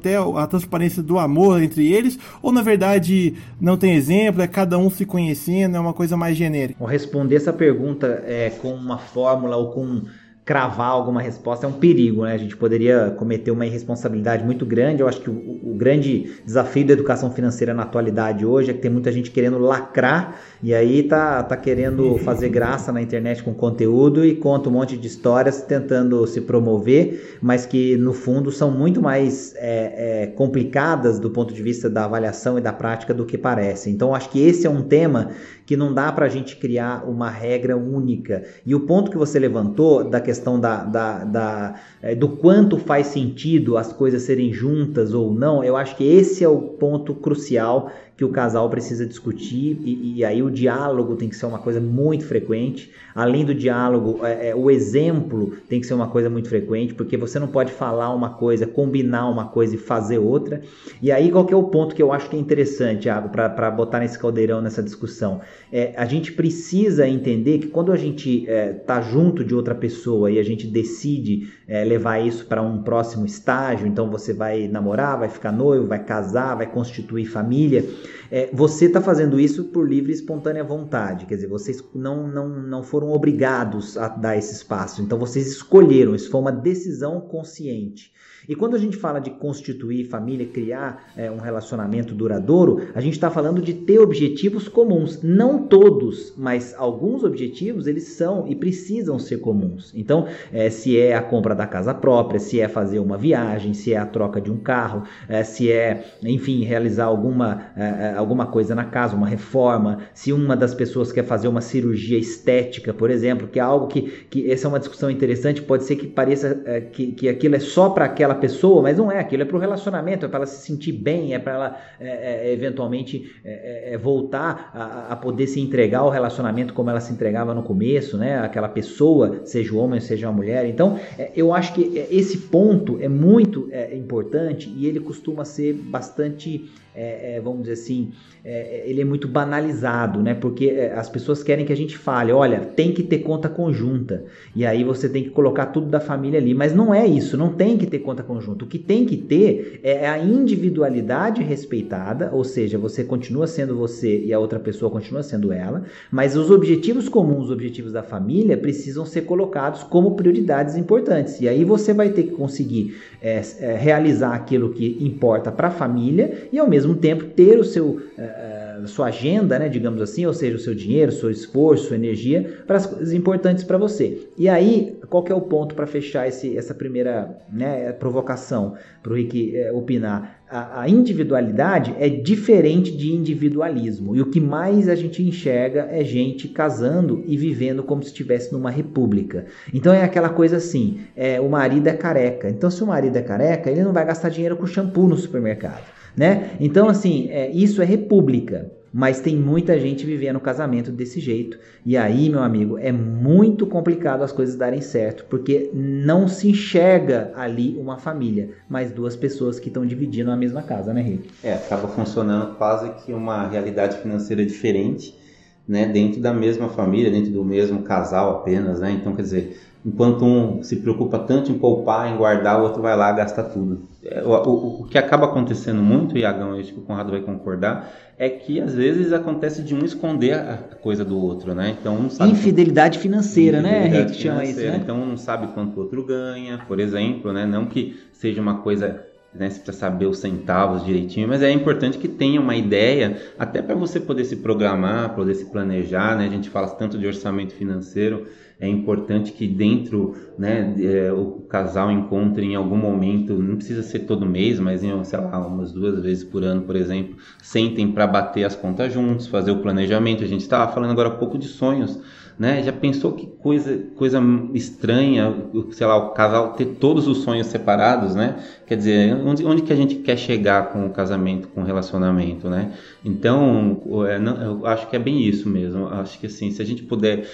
ter 0.02 0.18
a 0.18 0.46
transparência 0.46 1.02
do 1.02 1.18
amor 1.18 1.62
entre 1.62 1.92
eles? 1.92 2.18
Ou 2.42 2.52
na 2.52 2.62
verdade 2.62 3.34
não 3.60 3.76
tem 3.76 3.94
exemplo, 3.94 4.42
é 4.42 4.46
cada 4.46 4.76
um 4.76 4.90
se 4.90 5.04
conhecendo, 5.04 5.76
é 5.76 5.80
uma 5.80 5.92
coisa 5.92 6.16
mais 6.16 6.36
genérica? 6.36 6.78
Vou 6.78 6.88
responder 6.88 7.36
essa 7.36 7.52
pergunta 7.52 8.22
é, 8.26 8.50
com 8.50 8.74
uma 8.74 8.98
fórmula 8.98 9.56
ou 9.56 9.70
com 9.70 10.02
cravar 10.44 10.88
alguma 10.88 11.22
resposta 11.22 11.64
é 11.64 11.68
um 11.68 11.72
perigo, 11.72 12.24
né? 12.24 12.34
A 12.34 12.38
gente 12.38 12.54
poderia 12.54 13.14
cometer 13.16 13.50
uma 13.50 13.64
irresponsabilidade 13.64 14.44
muito 14.44 14.66
grande. 14.66 15.00
Eu 15.00 15.08
acho 15.08 15.20
que 15.22 15.30
o, 15.30 15.60
o, 15.62 15.74
grande 15.74 16.34
desafio 16.44 16.86
da 16.86 16.92
educação 16.92 17.30
financeira 17.30 17.72
na 17.72 17.82
atualidade 17.82 18.44
hoje 18.44 18.70
é 18.70 18.74
que 18.74 18.80
tem 18.80 18.90
muita 18.90 19.10
gente 19.10 19.30
querendo 19.30 19.58
lacrar 19.58 20.38
e 20.62 20.74
aí 20.74 21.02
tá, 21.02 21.42
tá 21.42 21.56
querendo 21.56 22.18
fazer 22.18 22.50
graça 22.50 22.92
na 22.92 23.00
internet 23.00 23.42
com 23.42 23.54
conteúdo 23.54 24.24
e 24.24 24.36
conta 24.36 24.68
um 24.68 24.72
monte 24.72 24.98
de 24.98 25.06
histórias 25.06 25.62
tentando 25.62 26.26
se 26.26 26.42
promover, 26.42 27.38
mas 27.40 27.64
que 27.64 27.96
no 27.96 28.12
fundo 28.12 28.52
são 28.52 28.70
muito 28.70 29.00
mais 29.00 29.54
é, 29.56 30.24
é, 30.24 30.26
complicadas 30.26 31.18
do 31.18 31.30
ponto 31.30 31.54
de 31.54 31.62
vista 31.62 31.88
da 31.88 32.04
avaliação 32.04 32.58
e 32.58 32.60
da 32.60 32.72
prática 32.72 33.14
do 33.14 33.24
que 33.24 33.38
parece. 33.38 33.90
Então 33.90 34.14
acho 34.14 34.28
que 34.28 34.40
esse 34.40 34.66
é 34.66 34.70
um 34.70 34.82
tema 34.82 35.30
que 35.66 35.76
não 35.76 35.92
dá 35.92 36.12
para 36.12 36.26
a 36.26 36.28
gente 36.28 36.56
criar 36.56 37.08
uma 37.08 37.30
regra 37.30 37.76
única. 37.76 38.44
E 38.66 38.74
o 38.74 38.80
ponto 38.80 39.10
que 39.10 39.16
você 39.16 39.38
levantou 39.38 40.04
da 40.04 40.20
questão 40.20 40.60
da, 40.60 40.84
da, 40.84 41.24
da, 41.24 41.74
é, 42.02 42.14
do 42.14 42.28
quanto 42.28 42.78
faz 42.78 43.08
sentido 43.08 43.76
as 43.76 43.92
coisas 43.92 44.22
serem 44.22 44.52
juntas 44.52 45.14
ou 45.14 45.32
não, 45.32 45.64
eu 45.64 45.76
acho 45.76 45.96
que 45.96 46.04
esse 46.04 46.44
é 46.44 46.48
o 46.48 46.60
ponto 46.60 47.14
crucial 47.14 47.90
que 48.16 48.24
o 48.24 48.28
casal 48.28 48.70
precisa 48.70 49.04
discutir 49.04 49.76
e, 49.82 50.18
e, 50.18 50.24
aí 50.24 50.40
o 50.40 50.50
diálogo 50.50 51.16
tem 51.16 51.28
que 51.28 51.34
ser 51.34 51.46
uma 51.46 51.58
coisa 51.58 51.80
muito 51.80 52.24
frequente. 52.24 52.92
Além 53.12 53.44
do 53.44 53.52
diálogo, 53.52 54.24
é, 54.24 54.50
é, 54.50 54.54
o 54.54 54.70
exemplo 54.70 55.56
tem 55.68 55.80
que 55.80 55.86
ser 55.86 55.94
uma 55.94 56.06
coisa 56.06 56.30
muito 56.30 56.48
frequente, 56.48 56.94
porque 56.94 57.16
você 57.16 57.40
não 57.40 57.48
pode 57.48 57.72
falar 57.72 58.14
uma 58.14 58.30
coisa, 58.30 58.66
combinar 58.66 59.28
uma 59.28 59.46
coisa 59.46 59.74
e 59.74 59.78
fazer 59.78 60.18
outra. 60.18 60.62
E 61.02 61.10
aí 61.10 61.30
qual 61.30 61.44
que 61.44 61.52
é 61.52 61.56
o 61.56 61.64
ponto 61.64 61.94
que 61.94 62.02
eu 62.02 62.12
acho 62.12 62.30
que 62.30 62.36
é 62.36 62.38
interessante, 62.38 63.08
para 63.32 63.70
botar 63.70 63.98
nesse 63.98 64.18
caldeirão 64.18 64.60
nessa 64.60 64.82
discussão? 64.82 65.40
É, 65.72 65.92
a 65.96 66.06
gente 66.06 66.32
precisa 66.32 67.08
entender 67.08 67.58
que 67.58 67.66
quando 67.66 67.90
a 67.90 67.96
gente 67.96 68.44
está 68.44 69.00
é, 69.00 69.02
junto 69.02 69.44
de 69.44 69.56
outra 69.56 69.74
pessoa 69.74 70.30
e 70.30 70.38
a 70.38 70.44
gente 70.44 70.68
decide 70.68 71.48
é, 71.66 71.82
levar 71.84 72.20
isso 72.20 72.46
para 72.46 72.62
um 72.62 72.82
próximo 72.82 73.26
estágio, 73.26 73.88
então 73.88 74.08
você 74.08 74.32
vai 74.32 74.68
namorar, 74.68 75.18
vai 75.18 75.28
ficar 75.28 75.50
noivo, 75.50 75.88
vai 75.88 76.04
casar, 76.04 76.54
vai 76.54 76.70
constituir 76.70 77.26
família 77.26 77.84
é, 78.30 78.50
você 78.52 78.86
está 78.86 79.00
fazendo 79.00 79.38
isso 79.38 79.64
por 79.64 79.88
livre 79.88 80.12
e 80.12 80.14
espontânea 80.14 80.64
vontade, 80.64 81.26
quer 81.26 81.36
dizer, 81.36 81.46
vocês 81.46 81.82
não, 81.94 82.26
não, 82.26 82.48
não 82.48 82.82
foram 82.82 83.10
obrigados 83.12 83.96
a 83.96 84.08
dar 84.08 84.36
esse 84.36 84.54
espaço, 84.54 85.02
então 85.02 85.18
vocês 85.18 85.46
escolheram, 85.46 86.14
isso 86.14 86.30
foi 86.30 86.40
uma 86.40 86.52
decisão 86.52 87.20
consciente. 87.20 88.12
E 88.48 88.54
quando 88.54 88.74
a 88.74 88.78
gente 88.78 88.96
fala 88.96 89.20
de 89.20 89.30
constituir 89.30 90.04
família, 90.04 90.46
criar 90.46 91.10
é, 91.16 91.30
um 91.30 91.38
relacionamento 91.38 92.14
duradouro, 92.14 92.88
a 92.94 93.00
gente 93.00 93.14
está 93.14 93.30
falando 93.30 93.62
de 93.62 93.72
ter 93.74 93.98
objetivos 93.98 94.68
comuns. 94.68 95.22
Não 95.22 95.66
todos, 95.66 96.34
mas 96.36 96.74
alguns 96.76 97.24
objetivos 97.24 97.86
eles 97.86 98.04
são 98.08 98.46
e 98.46 98.54
precisam 98.54 99.18
ser 99.18 99.38
comuns. 99.38 99.92
Então, 99.94 100.26
é, 100.52 100.68
se 100.70 100.98
é 100.98 101.14
a 101.14 101.22
compra 101.22 101.54
da 101.54 101.66
casa 101.66 101.94
própria, 101.94 102.38
se 102.38 102.60
é 102.60 102.68
fazer 102.68 102.98
uma 102.98 103.16
viagem, 103.16 103.74
se 103.74 103.92
é 103.92 103.96
a 103.96 104.06
troca 104.06 104.40
de 104.40 104.50
um 104.50 104.56
carro, 104.56 105.04
é, 105.28 105.42
se 105.42 105.70
é, 105.70 106.04
enfim, 106.22 106.64
realizar 106.64 107.04
alguma, 107.04 107.66
é, 107.76 107.84
é, 107.84 108.14
alguma 108.14 108.46
coisa 108.46 108.74
na 108.74 108.84
casa, 108.84 109.16
uma 109.16 109.26
reforma, 109.26 109.98
se 110.12 110.32
uma 110.32 110.56
das 110.56 110.74
pessoas 110.74 111.12
quer 111.12 111.24
fazer 111.24 111.48
uma 111.48 111.60
cirurgia 111.60 112.18
estética, 112.18 112.92
por 112.92 113.10
exemplo, 113.10 113.48
que 113.48 113.58
é 113.58 113.62
algo 113.62 113.86
que, 113.86 114.02
que 114.28 114.50
essa 114.50 114.66
é 114.66 114.68
uma 114.68 114.78
discussão 114.78 115.10
interessante, 115.10 115.62
pode 115.62 115.84
ser 115.84 115.96
que 115.96 116.06
pareça 116.06 116.62
é, 116.66 116.80
que, 116.80 117.12
que 117.12 117.28
aquilo 117.28 117.56
é 117.56 117.60
só 117.60 117.90
para 117.90 118.04
aquela 118.04 118.33
pessoa, 118.34 118.82
mas 118.82 118.98
não 118.98 119.10
é, 119.10 119.18
aquilo 119.18 119.42
é 119.42 119.46
para 119.46 119.56
o 119.56 119.60
relacionamento, 119.60 120.26
é 120.26 120.28
para 120.28 120.38
ela 120.38 120.46
se 120.46 120.64
sentir 120.66 120.92
bem, 120.92 121.34
é 121.34 121.38
para 121.38 121.52
ela 121.52 121.80
é, 122.00 122.48
é, 122.48 122.52
eventualmente 122.52 123.32
é, 123.44 123.94
é, 123.94 123.98
voltar 123.98 124.70
a, 124.74 125.12
a, 125.12 125.16
poder 125.16 125.46
se 125.46 125.60
entregar 125.60 126.00
ao 126.00 126.10
relacionamento 126.10 126.74
como 126.74 126.90
ela 126.90 127.00
se 127.00 127.12
entregava 127.12 127.54
no 127.54 127.62
começo, 127.62 128.16
né? 128.16 128.38
Aquela 128.38 128.68
pessoa, 128.68 129.40
seja 129.44 129.74
o 129.74 129.78
homem, 129.78 130.00
seja 130.00 130.28
a 130.28 130.32
mulher. 130.32 130.66
Então, 130.66 130.98
eu 131.34 131.52
acho 131.52 131.74
que 131.74 132.06
esse 132.10 132.38
ponto 132.38 132.98
é 133.00 133.08
muito 133.08 133.68
importante 133.92 134.72
e 134.76 134.86
ele 134.86 135.00
costuma 135.00 135.44
ser 135.44 135.72
bastante 135.74 136.70
é, 136.94 137.36
é, 137.36 137.40
vamos 137.40 137.62
dizer 137.62 137.72
assim, 137.72 138.12
é, 138.44 138.82
é, 138.82 138.90
ele 138.90 139.00
é 139.00 139.04
muito 139.04 139.26
banalizado, 139.26 140.22
né? 140.22 140.34
Porque 140.34 140.66
é, 140.66 140.92
as 140.92 141.08
pessoas 141.08 141.42
querem 141.42 141.64
que 141.64 141.72
a 141.72 141.76
gente 141.76 141.98
fale, 141.98 142.30
olha, 142.30 142.60
tem 142.60 142.92
que 142.92 143.02
ter 143.02 143.18
conta 143.18 143.48
conjunta. 143.48 144.24
E 144.54 144.64
aí 144.64 144.84
você 144.84 145.08
tem 145.08 145.24
que 145.24 145.30
colocar 145.30 145.66
tudo 145.66 145.88
da 145.88 145.98
família 145.98 146.38
ali. 146.38 146.54
Mas 146.54 146.74
não 146.74 146.94
é 146.94 147.06
isso, 147.06 147.36
não 147.36 147.52
tem 147.52 147.76
que 147.76 147.86
ter 147.86 148.00
conta 148.00 148.22
conjunta. 148.22 148.64
O 148.64 148.68
que 148.68 148.78
tem 148.78 149.04
que 149.06 149.16
ter 149.16 149.80
é 149.82 150.06
a 150.08 150.18
individualidade 150.18 151.42
respeitada, 151.42 152.30
ou 152.32 152.44
seja, 152.44 152.78
você 152.78 153.02
continua 153.02 153.46
sendo 153.46 153.76
você 153.76 154.20
e 154.24 154.32
a 154.32 154.38
outra 154.38 154.60
pessoa 154.60 154.90
continua 154.90 155.22
sendo 155.22 155.52
ela, 155.52 155.84
mas 156.12 156.36
os 156.36 156.50
objetivos 156.50 157.08
comuns, 157.08 157.46
os 157.46 157.50
objetivos 157.50 157.92
da 157.92 158.02
família, 158.02 158.56
precisam 158.56 159.04
ser 159.04 159.22
colocados 159.22 159.82
como 159.82 160.14
prioridades 160.14 160.76
importantes. 160.76 161.40
E 161.40 161.48
aí 161.48 161.64
você 161.64 161.92
vai 161.92 162.10
ter 162.10 162.24
que 162.24 162.32
conseguir 162.32 162.96
é, 163.20 163.40
realizar 163.74 164.34
aquilo 164.34 164.70
que 164.70 164.98
importa 165.00 165.50
para 165.50 165.68
a 165.68 165.70
família 165.70 166.48
e 166.52 166.58
ao 166.58 166.68
mesmo 166.68 166.83
mesmo 166.88 167.00
tempo 167.00 167.24
ter 167.24 167.58
o 167.58 167.64
seu 167.64 168.00
uh, 168.18 168.64
sua 168.86 169.06
agenda, 169.06 169.58
né, 169.58 169.68
digamos 169.68 170.00
assim, 170.02 170.26
ou 170.26 170.34
seja, 170.34 170.56
o 170.56 170.58
seu 170.60 170.74
dinheiro, 170.74 171.12
seu 171.12 171.30
esforço, 171.30 171.88
sua 171.88 171.96
energia 171.96 172.62
para 172.66 172.76
as 172.76 172.86
coisas 172.86 173.12
importantes 173.12 173.64
para 173.64 173.78
você. 173.78 174.28
E 174.36 174.48
aí, 174.48 174.98
qual 175.08 175.24
é 175.28 175.34
o 175.34 175.40
ponto 175.40 175.74
para 175.74 175.86
fechar 175.86 176.26
esse, 176.26 176.56
essa 176.56 176.74
primeira 176.74 177.36
né, 177.52 177.92
provocação 177.92 178.74
para 179.02 179.12
o 179.12 179.16
Rick 179.16 179.56
é, 179.56 179.72
opinar? 179.72 180.42
A, 180.50 180.82
a, 180.82 180.88
individualidade 180.88 181.94
é 181.98 182.08
diferente 182.08 182.94
de 182.94 183.12
individualismo 183.12 184.14
e 184.14 184.20
o 184.20 184.26
que 184.26 184.40
mais 184.40 184.88
a 184.88 184.94
gente 184.94 185.22
enxerga 185.22 185.88
é 185.90 186.04
gente 186.04 186.48
casando 186.48 187.24
e 187.26 187.36
vivendo 187.36 187.82
como 187.82 188.02
se 188.02 188.08
estivesse 188.08 188.52
numa 188.52 188.70
república. 188.70 189.46
Então 189.72 189.92
é 189.92 190.04
aquela 190.04 190.28
coisa 190.28 190.58
assim: 190.58 191.00
é, 191.16 191.40
o 191.40 191.48
marido 191.48 191.88
é 191.88 191.94
careca. 191.94 192.48
Então, 192.48 192.70
se 192.70 192.84
o 192.84 192.86
marido 192.86 193.16
é 193.16 193.22
careca, 193.22 193.70
ele 193.70 193.82
não 193.82 193.92
vai 193.92 194.04
gastar 194.04 194.28
dinheiro 194.28 194.56
com 194.56 194.66
shampoo 194.66 195.08
no 195.08 195.16
supermercado 195.16 195.93
né? 196.16 196.50
Então, 196.60 196.88
assim, 196.88 197.28
é, 197.30 197.50
isso 197.50 197.82
é 197.82 197.84
república, 197.84 198.70
mas 198.96 199.20
tem 199.20 199.36
muita 199.36 199.76
gente 199.78 200.06
vivendo 200.06 200.38
casamento 200.38 200.92
desse 200.92 201.18
jeito. 201.18 201.58
E 201.84 201.96
aí, 201.96 202.30
meu 202.30 202.40
amigo, 202.40 202.78
é 202.78 202.92
muito 202.92 203.66
complicado 203.66 204.22
as 204.22 204.30
coisas 204.30 204.54
darem 204.54 204.80
certo, 204.80 205.26
porque 205.28 205.68
não 205.74 206.28
se 206.28 206.48
enxerga 206.48 207.32
ali 207.34 207.76
uma 207.76 207.98
família, 207.98 208.50
mas 208.68 208.92
duas 208.92 209.16
pessoas 209.16 209.58
que 209.58 209.66
estão 209.66 209.84
dividindo 209.84 210.30
a 210.30 210.36
mesma 210.36 210.62
casa, 210.62 210.94
né, 210.94 211.02
Rick? 211.02 211.28
É, 211.42 211.54
acaba 211.54 211.88
funcionando 211.88 212.54
quase 212.54 212.88
que 213.04 213.12
uma 213.12 213.48
realidade 213.48 213.98
financeira 213.98 214.46
diferente, 214.46 215.18
né, 215.66 215.86
dentro 215.86 216.20
da 216.20 216.32
mesma 216.32 216.68
família, 216.68 217.10
dentro 217.10 217.32
do 217.32 217.44
mesmo 217.44 217.82
casal 217.82 218.30
apenas, 218.30 218.78
né? 218.78 218.92
Então, 218.92 219.16
quer 219.16 219.22
dizer, 219.22 219.60
enquanto 219.84 220.24
um 220.24 220.62
se 220.62 220.76
preocupa 220.76 221.18
tanto 221.18 221.52
em 221.52 221.58
poupar, 221.58 222.10
em 222.10 222.16
guardar, 222.16 222.60
o 222.60 222.62
outro 222.62 222.80
vai 222.80 222.96
lá 222.96 223.12
gastar 223.12 223.44
tudo. 223.44 223.86
É, 224.02 224.22
o, 224.22 224.30
o, 224.30 224.80
o 224.82 224.84
que 224.86 224.96
acaba 224.96 225.26
acontecendo 225.26 225.82
muito, 225.82 226.16
Iagão, 226.16 226.58
acho 226.58 226.72
que 226.72 226.78
o 226.78 226.82
Conrado 226.82 227.10
vai 227.10 227.20
concordar, 227.20 227.92
é 228.16 228.28
que 228.28 228.60
às 228.60 228.74
vezes 228.74 229.12
acontece 229.12 229.62
de 229.62 229.74
um 229.74 229.84
esconder 229.84 230.34
a 230.34 230.56
coisa 230.80 231.04
do 231.04 231.18
outro, 231.18 231.54
né? 231.54 231.76
Então 231.78 231.96
um 231.96 232.08
sabe 232.08 232.30
infidelidade 232.30 232.98
financeira, 232.98 233.60
né, 233.60 233.80
Infidelidade 233.80 233.92
né? 233.92 234.04
Henrique 234.04 234.22
chama 234.22 234.44
isso, 234.44 234.60
né? 234.60 234.80
Então 234.82 234.96
um 234.96 235.06
não 235.06 235.16
sabe 235.16 235.48
quanto 235.48 235.76
o 235.76 235.80
outro 235.80 236.04
ganha, 236.04 236.58
por 236.66 236.80
exemplo, 236.80 237.32
né? 237.32 237.44
Não 237.44 237.66
que 237.66 238.00
seja 238.12 238.40
uma 238.40 238.58
coisa 238.58 239.04
né, 239.34 239.50
você 239.50 239.58
precisa 239.58 239.76
saber 239.76 240.06
os 240.06 240.18
centavos 240.18 240.84
direitinho, 240.84 241.26
mas 241.26 241.42
é 241.42 241.50
importante 241.50 241.98
que 241.98 242.06
tenha 242.06 242.40
uma 242.40 242.54
ideia, 242.54 243.20
até 243.36 243.60
para 243.60 243.74
você 243.74 243.98
poder 243.98 244.24
se 244.24 244.36
programar, 244.36 245.12
poder 245.14 245.34
se 245.34 245.46
planejar, 245.46 246.16
né? 246.16 246.26
A 246.26 246.30
gente 246.30 246.48
fala 246.48 246.68
tanto 246.68 246.96
de 246.96 247.06
orçamento 247.06 247.52
financeiro, 247.52 248.28
é 248.60 248.68
importante 248.68 249.32
que 249.32 249.46
dentro, 249.46 250.14
né, 250.38 250.74
é, 250.78 251.12
o 251.12 251.42
casal 251.48 251.90
encontre 251.90 252.44
em 252.44 252.54
algum 252.54 252.76
momento, 252.76 253.34
não 253.34 253.56
precisa 253.56 253.82
ser 253.82 254.00
todo 254.00 254.24
mês, 254.24 254.60
mas 254.60 254.82
em, 254.82 255.04
sei 255.04 255.18
lá, 255.18 255.46
umas 255.46 255.72
duas 255.72 256.00
vezes 256.00 256.24
por 256.24 256.44
ano, 256.44 256.62
por 256.62 256.76
exemplo, 256.76 257.16
sentem 257.42 257.90
para 257.90 258.06
bater 258.06 258.44
as 258.44 258.54
contas 258.54 258.92
juntos, 258.92 259.26
fazer 259.26 259.50
o 259.50 259.60
planejamento. 259.60 260.22
A 260.22 260.26
gente 260.26 260.42
estava 260.42 260.72
falando 260.72 260.92
agora 260.92 261.08
há 261.08 261.12
pouco 261.12 261.36
de 261.36 261.48
sonhos, 261.48 262.00
né? 262.38 262.62
Já 262.62 262.72
pensou 262.72 263.12
que 263.12 263.26
coisa, 263.26 263.78
coisa 263.96 264.20
estranha, 264.54 265.34
sei 265.72 265.86
lá, 265.86 265.96
o 265.96 266.10
casal 266.10 266.52
ter 266.54 266.66
todos 266.66 267.06
os 267.06 267.18
sonhos 267.18 267.46
separados, 267.46 268.14
né? 268.14 268.36
Quer 268.66 268.76
dizer, 268.76 269.14
onde, 269.14 269.44
onde 269.44 269.62
que 269.62 269.72
a 269.72 269.76
gente 269.76 269.96
quer 269.96 270.16
chegar 270.16 270.72
com 270.72 270.86
o 270.86 270.90
casamento, 270.90 271.48
com 271.48 271.60
o 271.60 271.64
relacionamento, 271.64 272.48
né? 272.48 272.72
Então, 273.04 273.82
é, 274.08 274.18
eu 274.46 274.66
acho 274.66 274.88
que 274.88 274.96
é 274.96 274.98
bem 274.98 275.22
isso 275.22 275.48
mesmo. 275.48 275.80
Eu 275.80 275.94
acho 275.94 276.18
que 276.18 276.26
assim, 276.26 276.50
se 276.50 276.60
a 276.60 276.64
gente 276.64 276.82
puder, 276.82 277.28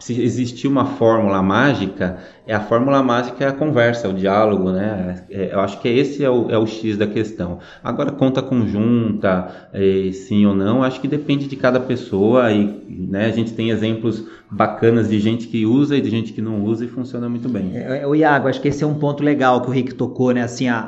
se 0.00 0.20
existir 0.20 0.66
uma 0.66 0.84
fórmula 0.84 1.42
mágica, 1.42 2.18
é 2.46 2.54
a 2.54 2.60
fórmula 2.60 3.02
mágica 3.02 3.44
é 3.44 3.48
a 3.48 3.52
conversa, 3.52 4.08
é 4.08 4.10
o 4.10 4.14
diálogo, 4.14 4.72
né? 4.72 5.24
É, 5.30 5.50
eu 5.52 5.60
acho 5.60 5.80
que 5.80 5.88
esse 5.88 6.24
é 6.24 6.30
o, 6.30 6.50
é 6.50 6.58
o 6.58 6.66
X 6.66 6.96
da 6.96 7.06
questão. 7.06 7.58
Agora, 7.84 8.10
conta 8.10 8.42
conjunta, 8.42 9.68
é, 9.72 10.10
sim 10.12 10.44
ou 10.46 10.54
não, 10.54 10.82
acho 10.82 11.00
que 11.00 11.06
depende 11.06 11.46
de 11.46 11.56
cada 11.56 11.78
pessoa 11.78 12.50
e 12.50 12.66
né, 12.88 13.26
a 13.26 13.30
gente 13.30 13.52
tem 13.52 13.70
exemplos 13.70 14.24
bacanas 14.50 15.08
de 15.08 15.20
gente 15.20 15.46
que 15.46 15.64
usa 15.64 15.96
e 15.96 16.00
de 16.00 16.10
gente 16.10 16.32
que 16.32 16.42
não 16.42 16.64
usa 16.64 16.84
e 16.84 16.88
funciona 16.88 17.28
muito 17.28 17.48
bem. 17.48 17.76
É, 17.76 18.06
o 18.06 18.14
Iago, 18.14 18.48
acho 18.48 18.60
que 18.60 18.68
esse 18.68 18.82
é 18.82 18.86
um 18.86 18.98
ponto 18.98 19.22
legal 19.22 19.62
que 19.62 19.68
o 19.68 19.70
Rick 19.72 19.94
tocou, 19.94 20.32
né? 20.32 20.42
Assim, 20.42 20.68
a, 20.68 20.78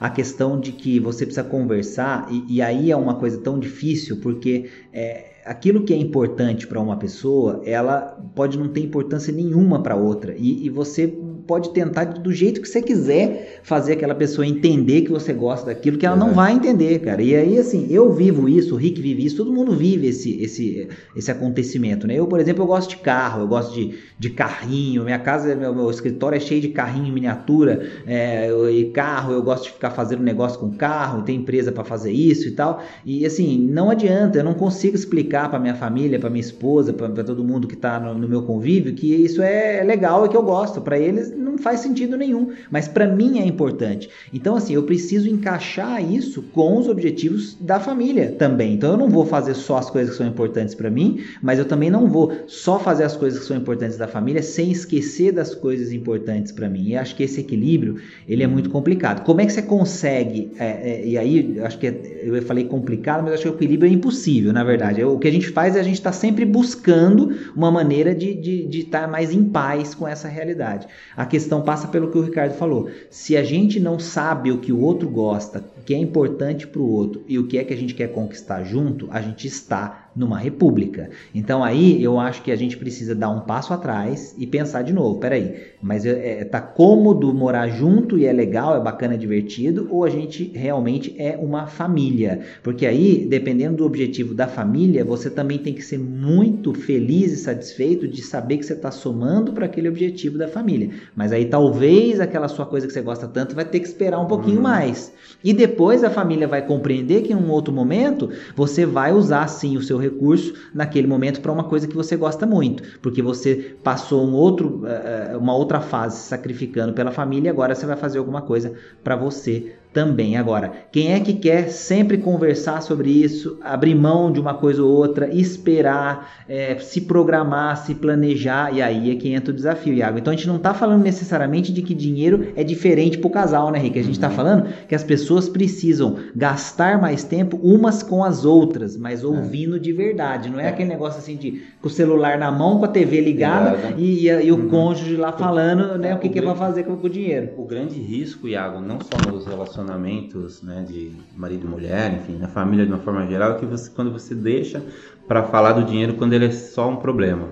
a, 0.00 0.06
a 0.06 0.10
questão 0.10 0.58
de 0.58 0.72
que 0.72 0.98
você 0.98 1.26
precisa 1.26 1.46
conversar, 1.46 2.26
e, 2.30 2.56
e 2.56 2.62
aí 2.62 2.90
é 2.90 2.96
uma 2.96 3.16
coisa 3.16 3.38
tão 3.38 3.58
difícil, 3.58 4.20
porque 4.20 4.70
é, 4.92 5.33
aquilo 5.44 5.82
que 5.82 5.92
é 5.92 5.96
importante 5.96 6.66
para 6.66 6.80
uma 6.80 6.96
pessoa, 6.96 7.60
ela 7.66 8.18
pode 8.34 8.58
não 8.58 8.68
ter 8.68 8.80
importância 8.80 9.32
nenhuma 9.32 9.82
para 9.82 9.94
outra. 9.94 10.34
E, 10.36 10.66
e, 10.66 10.70
você 10.70 11.06
pode 11.46 11.74
tentar 11.74 12.04
do 12.04 12.32
jeito 12.32 12.62
que 12.62 12.68
você 12.68 12.80
quiser 12.80 13.60
fazer 13.62 13.92
aquela 13.92 14.14
pessoa 14.14 14.46
entender 14.46 15.02
que 15.02 15.10
você 15.10 15.34
gosta 15.34 15.66
daquilo, 15.66 15.98
que 15.98 16.06
ela 16.06 16.16
é. 16.16 16.18
não 16.18 16.32
vai 16.32 16.54
entender, 16.54 16.98
cara. 17.00 17.22
E 17.22 17.34
aí, 17.34 17.58
assim, 17.58 17.86
eu 17.90 18.10
vivo 18.10 18.48
isso, 18.48 18.74
o 18.74 18.78
Rick 18.78 19.00
vive 19.02 19.26
isso, 19.26 19.36
todo 19.36 19.52
mundo 19.52 19.76
vive 19.76 20.06
esse, 20.06 20.42
esse, 20.42 20.88
esse 21.14 21.30
acontecimento, 21.30 22.06
né? 22.06 22.18
Eu, 22.18 22.26
por 22.26 22.40
exemplo, 22.40 22.62
eu 22.62 22.66
gosto 22.66 22.90
de 22.90 22.96
carro, 22.96 23.42
eu 23.42 23.46
gosto 23.46 23.74
de, 23.74 23.98
de 24.18 24.30
carrinho, 24.30 25.04
minha 25.04 25.18
casa, 25.18 25.54
meu, 25.54 25.74
meu 25.74 25.90
escritório 25.90 26.36
é 26.36 26.40
cheio 26.40 26.62
de 26.62 26.68
carrinho 26.68 27.08
em 27.08 27.12
miniatura, 27.12 27.86
é, 28.06 28.50
e 28.72 28.86
carro, 28.86 29.34
eu 29.34 29.42
gosto 29.42 29.64
de 29.64 29.72
ficar 29.72 29.90
fazendo 29.90 30.22
negócio 30.22 30.58
com 30.58 30.70
carro, 30.70 31.22
tem 31.22 31.36
empresa 31.36 31.70
para 31.70 31.84
fazer 31.84 32.12
isso 32.12 32.48
e 32.48 32.52
tal. 32.52 32.82
E 33.04 33.26
assim, 33.26 33.58
não 33.58 33.90
adianta, 33.90 34.38
eu 34.38 34.44
não 34.44 34.54
consigo 34.54 34.96
explicar 34.96 35.33
para 35.48 35.58
minha 35.58 35.74
família, 35.74 36.18
para 36.18 36.30
minha 36.30 36.40
esposa, 36.40 36.92
para 36.92 37.24
todo 37.24 37.44
mundo 37.44 37.66
que 37.66 37.74
está 37.74 37.98
no, 38.00 38.14
no 38.14 38.28
meu 38.28 38.42
convívio 38.42 38.94
que 38.94 39.14
isso 39.14 39.42
é 39.42 39.82
legal 39.84 40.24
e 40.24 40.28
que 40.28 40.36
eu 40.36 40.42
gosto. 40.42 40.80
Para 40.80 40.98
eles 40.98 41.36
não 41.36 41.58
faz 41.58 41.80
sentido 41.80 42.16
nenhum, 42.16 42.52
mas 42.70 42.88
para 42.88 43.06
mim 43.06 43.38
é 43.38 43.46
importante. 43.46 44.08
Então, 44.32 44.56
assim, 44.56 44.74
eu 44.74 44.82
preciso 44.82 45.28
encaixar 45.28 46.02
isso 46.02 46.42
com 46.52 46.78
os 46.78 46.88
objetivos 46.88 47.56
da 47.60 47.78
família 47.80 48.34
também. 48.38 48.74
Então, 48.74 48.92
eu 48.92 48.96
não 48.96 49.08
vou 49.08 49.24
fazer 49.24 49.54
só 49.54 49.78
as 49.78 49.90
coisas 49.90 50.12
que 50.12 50.18
são 50.18 50.26
importantes 50.26 50.74
para 50.74 50.90
mim, 50.90 51.20
mas 51.42 51.58
eu 51.58 51.64
também 51.64 51.90
não 51.90 52.08
vou 52.08 52.32
só 52.46 52.78
fazer 52.78 53.04
as 53.04 53.16
coisas 53.16 53.40
que 53.40 53.46
são 53.46 53.56
importantes 53.56 53.96
da 53.96 54.06
família 54.06 54.42
sem 54.42 54.70
esquecer 54.70 55.32
das 55.32 55.54
coisas 55.54 55.92
importantes 55.92 56.52
para 56.52 56.68
mim. 56.68 56.88
E 56.88 56.96
acho 56.96 57.14
que 57.16 57.22
esse 57.22 57.40
equilíbrio 57.40 57.96
ele 58.28 58.42
é 58.42 58.46
muito 58.46 58.70
complicado. 58.70 59.24
Como 59.24 59.40
é 59.40 59.46
que 59.46 59.52
você 59.52 59.62
consegue? 59.62 60.52
É, 60.58 60.66
é, 60.66 61.06
e 61.06 61.18
aí, 61.18 61.60
acho 61.62 61.78
que 61.78 61.86
é, 61.86 62.20
eu 62.22 62.40
falei 62.42 62.64
complicado, 62.64 63.22
mas 63.22 63.34
acho 63.34 63.42
que 63.42 63.48
o 63.48 63.54
equilíbrio 63.54 63.90
é 63.90 63.92
impossível, 63.92 64.52
na 64.52 64.64
verdade. 64.64 65.02
O 65.04 65.18
que 65.24 65.28
a 65.28 65.32
gente 65.32 65.48
faz 65.48 65.74
é 65.74 65.80
a 65.80 65.82
gente 65.82 65.94
estar 65.94 66.10
tá 66.10 66.16
sempre 66.16 66.44
buscando 66.44 67.50
uma 67.56 67.70
maneira 67.70 68.14
de 68.14 68.32
estar 68.32 68.42
de, 68.42 68.66
de 68.66 68.80
estar 68.80 69.08
mais 69.08 69.32
em 69.32 69.42
paz 69.42 69.94
com 69.94 70.06
essa 70.06 70.28
realidade. 70.28 70.86
A 71.16 71.24
questão 71.24 71.62
passa 71.62 71.88
pelo 71.88 72.10
que 72.10 72.18
o 72.18 72.20
Ricardo 72.20 72.52
falou. 72.52 72.90
Se 73.08 73.34
a 73.34 73.42
gente 73.42 73.80
não 73.80 73.98
sabe 73.98 74.52
o 74.52 74.58
que 74.58 74.70
o 74.70 74.78
outro 74.78 75.08
gosta, 75.08 75.64
o 75.78 75.82
que 75.82 75.94
é 75.94 75.98
importante 75.98 76.66
para 76.66 76.82
o 76.82 76.90
outro 76.90 77.24
e 77.26 77.38
o 77.38 77.46
que 77.46 77.56
é 77.56 77.64
que 77.64 77.72
a 77.72 77.76
gente 77.76 77.94
quer 77.94 78.08
conquistar 78.08 78.64
junto, 78.64 79.08
a 79.10 79.22
gente 79.22 79.46
está 79.46 80.03
numa 80.14 80.38
república. 80.38 81.10
Então 81.34 81.64
aí 81.64 82.02
eu 82.02 82.18
acho 82.18 82.42
que 82.42 82.52
a 82.52 82.56
gente 82.56 82.76
precisa 82.76 83.14
dar 83.14 83.30
um 83.30 83.40
passo 83.40 83.72
atrás 83.72 84.34
e 84.38 84.46
pensar 84.46 84.82
de 84.82 84.92
novo. 84.92 85.18
Peraí, 85.18 85.54
mas 85.82 86.06
é, 86.06 86.40
é, 86.40 86.44
tá 86.44 86.60
cômodo 86.60 87.32
morar 87.34 87.68
junto 87.68 88.18
e 88.18 88.24
é 88.24 88.32
legal, 88.32 88.76
é 88.76 88.80
bacana, 88.80 89.14
é 89.14 89.16
divertido, 89.16 89.88
ou 89.90 90.04
a 90.04 90.10
gente 90.10 90.50
realmente 90.54 91.14
é 91.18 91.36
uma 91.36 91.66
família? 91.66 92.40
Porque 92.62 92.86
aí, 92.86 93.26
dependendo 93.28 93.76
do 93.76 93.84
objetivo 93.84 94.34
da 94.34 94.46
família, 94.46 95.04
você 95.04 95.28
também 95.28 95.58
tem 95.58 95.74
que 95.74 95.82
ser 95.82 95.98
muito 95.98 96.72
feliz 96.72 97.32
e 97.32 97.36
satisfeito 97.36 98.06
de 98.06 98.22
saber 98.22 98.58
que 98.58 98.66
você 98.66 98.74
está 98.74 98.90
somando 98.90 99.52
para 99.52 99.66
aquele 99.66 99.88
objetivo 99.88 100.38
da 100.38 100.48
família. 100.48 100.90
Mas 101.14 101.32
aí 101.32 101.46
talvez 101.46 102.20
aquela 102.20 102.48
sua 102.48 102.66
coisa 102.66 102.86
que 102.86 102.92
você 102.92 103.02
gosta 103.02 103.26
tanto 103.26 103.54
vai 103.54 103.64
ter 103.64 103.80
que 103.80 103.86
esperar 103.86 104.20
um 104.20 104.26
pouquinho 104.26 104.56
uhum. 104.56 104.62
mais. 104.62 105.12
E 105.42 105.52
depois 105.52 106.02
a 106.04 106.10
família 106.10 106.48
vai 106.48 106.66
compreender 106.66 107.22
que 107.22 107.32
em 107.32 107.36
um 107.36 107.50
outro 107.50 107.72
momento 107.72 108.30
você 108.56 108.86
vai 108.86 109.12
usar 109.12 109.46
sim 109.48 109.76
o 109.76 109.82
seu 109.82 109.98
recurso 110.04 110.54
naquele 110.72 111.06
momento 111.06 111.40
para 111.40 111.52
uma 111.52 111.64
coisa 111.64 111.86
que 111.88 111.94
você 111.94 112.16
gosta 112.16 112.46
muito, 112.46 112.82
porque 113.00 113.22
você 113.22 113.76
passou 113.82 114.26
um 114.26 114.32
outro, 114.34 114.82
eh, 114.86 115.32
eh, 115.32 115.36
uma 115.36 115.54
outra 115.54 115.80
fase 115.80 116.16
se 116.18 116.28
sacrificando 116.28 116.92
pela 116.92 117.10
família, 117.10 117.48
e 117.48 117.50
agora 117.50 117.74
você 117.74 117.86
vai 117.86 117.96
fazer 117.96 118.18
alguma 118.18 118.42
coisa 118.42 118.74
para 119.02 119.16
você 119.16 119.74
também. 119.94 120.36
Agora, 120.36 120.72
quem 120.90 121.14
é 121.14 121.20
que 121.20 121.32
quer 121.32 121.68
sempre 121.70 122.18
conversar 122.18 122.82
sobre 122.82 123.08
isso, 123.10 123.56
abrir 123.62 123.94
mão 123.94 124.30
de 124.32 124.40
uma 124.40 124.52
coisa 124.52 124.82
ou 124.82 124.90
outra, 124.90 125.32
esperar, 125.32 126.44
é, 126.48 126.76
se 126.78 127.02
programar, 127.02 127.76
se 127.76 127.94
planejar, 127.94 128.74
e 128.74 128.82
aí 128.82 129.12
é 129.12 129.14
que 129.14 129.32
entra 129.32 129.52
o 129.52 129.54
desafio, 129.54 129.94
Iago. 129.94 130.18
Então 130.18 130.32
a 130.32 130.36
gente 130.36 130.48
não 130.48 130.56
está 130.56 130.74
falando 130.74 131.02
necessariamente 131.02 131.72
de 131.72 131.80
que 131.80 131.94
dinheiro 131.94 132.52
é 132.56 132.64
diferente 132.64 133.16
para 133.16 133.28
o 133.28 133.30
casal, 133.30 133.70
né, 133.70 133.78
Rick? 133.78 133.98
A 133.98 134.02
gente 134.02 134.14
está 134.14 134.28
uhum. 134.28 134.34
falando 134.34 134.68
que 134.88 134.94
as 134.94 135.04
pessoas 135.04 135.48
precisam 135.48 136.16
gastar 136.34 137.00
mais 137.00 137.22
tempo 137.22 137.56
umas 137.62 138.02
com 138.02 138.24
as 138.24 138.44
outras, 138.44 138.96
mas 138.96 139.22
é. 139.22 139.26
ouvindo 139.26 139.76
é. 139.76 139.78
de 139.78 139.92
verdade. 139.92 140.50
Não 140.50 140.58
é, 140.58 140.64
é, 140.64 140.68
aquele 140.68 140.88
negócio 140.88 141.20
assim 141.20 141.36
de 141.36 141.62
com 141.80 141.86
o 141.86 141.90
celular 141.90 142.36
na 142.36 142.50
mão, 142.50 142.80
com 142.80 142.84
a 142.84 142.88
TV 142.88 143.20
ligada 143.20 143.94
e, 143.96 144.26
e, 144.26 144.28
e, 144.28 144.50
o 144.50 144.56
uhum. 144.56 144.68
cônjuge 144.68 145.14
lá 145.14 145.30
falando 145.30 145.96
né, 145.98 146.14
o 146.14 146.18
que, 146.18 146.26
o 146.26 146.30
que 146.30 146.40
grande, 146.40 146.50
é 146.50 146.54
para 146.54 146.66
fazer 146.66 146.82
com 146.82 146.94
o 146.94 147.08
dinheiro. 147.08 147.50
O 147.56 147.64
grande 147.64 148.00
risco, 148.00 148.48
Iago, 148.48 148.80
não 148.80 148.98
só 149.00 149.30
nos 149.30 149.46
relacionamentos 149.46 149.83
relacionamentos, 149.84 150.62
né, 150.62 150.84
de 150.88 151.12
marido 151.36 151.66
e 151.66 151.70
mulher, 151.70 152.14
enfim, 152.14 152.38
na 152.38 152.48
família 152.48 152.86
de 152.86 152.92
uma 152.92 153.00
forma 153.00 153.26
geral, 153.26 153.58
que 153.58 153.66
você, 153.66 153.90
quando 153.90 154.10
você 154.10 154.34
deixa 154.34 154.82
para 155.28 155.42
falar 155.44 155.72
do 155.72 155.84
dinheiro 155.84 156.14
quando 156.14 156.32
ele 156.32 156.46
é 156.46 156.50
só 156.50 156.88
um 156.88 156.96
problema. 156.96 157.48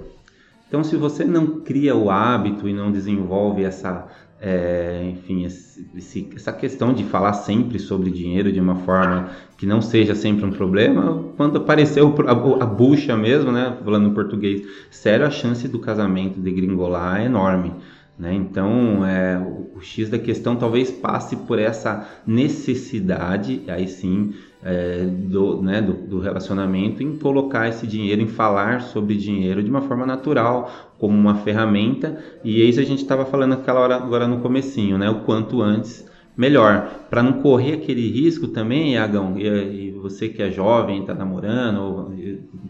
Então, 0.69 0.83
se 0.83 0.97
você 0.97 1.25
não 1.25 1.61
cria 1.61 1.95
o 1.95 2.11
hábito 2.11 2.67
e 2.67 2.73
não 2.73 2.91
desenvolve 2.91 3.62
essa, 3.62 4.09
é, 4.41 5.12
enfim, 5.12 5.45
esse, 5.45 6.31
essa 6.35 6.51
questão 6.51 6.95
de 6.95 7.05
falar 7.05 7.35
sempre 7.35 7.79
sobre 7.79 8.11
dinheiro 8.11 8.51
de 8.51 8.59
uma 8.59 8.77
forma 8.77 9.31
que 9.59 9.67
não 9.67 9.83
seja 9.83 10.15
sempre 10.15 10.47
um 10.47 10.51
problema, 10.51 11.25
quando 11.37 11.59
apareceu 11.59 12.15
a, 12.27 12.31
a 12.62 12.67
bucha 12.67 13.15
mesmo, 13.17 13.53
né, 13.53 13.77
falando 13.85 14.09
em 14.09 14.15
português, 14.15 14.67
sério, 14.91 15.27
a 15.27 15.31
chance 15.31 15.69
do 15.69 15.79
casamento 15.79 16.41
degringolar 16.41 17.21
é 17.21 17.27
enorme. 17.27 17.75
Né? 18.23 18.35
Então, 18.35 19.05
é, 19.05 19.37
o, 19.37 19.79
o, 19.79 19.81
X 19.81 20.09
da 20.09 20.17
questão 20.17 20.55
talvez 20.55 20.93
passe 20.93 21.35
por 21.35 21.59
essa 21.59 22.09
necessidade, 22.25 23.64
aí 23.67 23.88
sim, 23.88 24.33
é, 24.62 25.05
do, 25.05 25.61
né, 25.61 25.83
do, 25.83 25.95
do, 25.95 26.21
relacionamento, 26.21 27.02
em 27.02 27.17
colocar 27.19 27.69
esse 27.69 27.85
dinheiro, 27.85 28.23
em 28.23 28.29
falar 28.29 28.81
sobre 28.81 29.17
dinheiro 29.17 29.61
de 29.61 29.69
uma 29.69 29.81
forma 29.81 30.07
natural, 30.07 30.71
como 31.00 31.19
uma 31.19 31.35
ferramenta. 31.35 32.17
E 32.45 32.62
é 32.62 32.64
isso 32.64 32.79
a 32.79 32.85
gente 32.85 33.02
estava 33.02 33.25
falando 33.25 33.55
aquela 33.55 33.81
hora 33.81 33.97
agora 33.97 34.29
no 34.29 34.38
comecinho, 34.38 34.97
né? 34.97 35.11
o 35.11 35.23
quanto 35.23 35.61
antes 35.61 36.09
melhor, 36.37 37.07
para 37.11 37.25
não 37.25 37.43
correr 37.43 37.73
aquele 37.75 38.09
risco 38.09 38.47
também, 38.47 38.95
Iagão, 38.95 39.37
e 39.37 39.91
você 40.02 40.28
que 40.28 40.42
é 40.42 40.50
jovem, 40.50 41.00
está 41.00 41.14
namorando, 41.14 42.12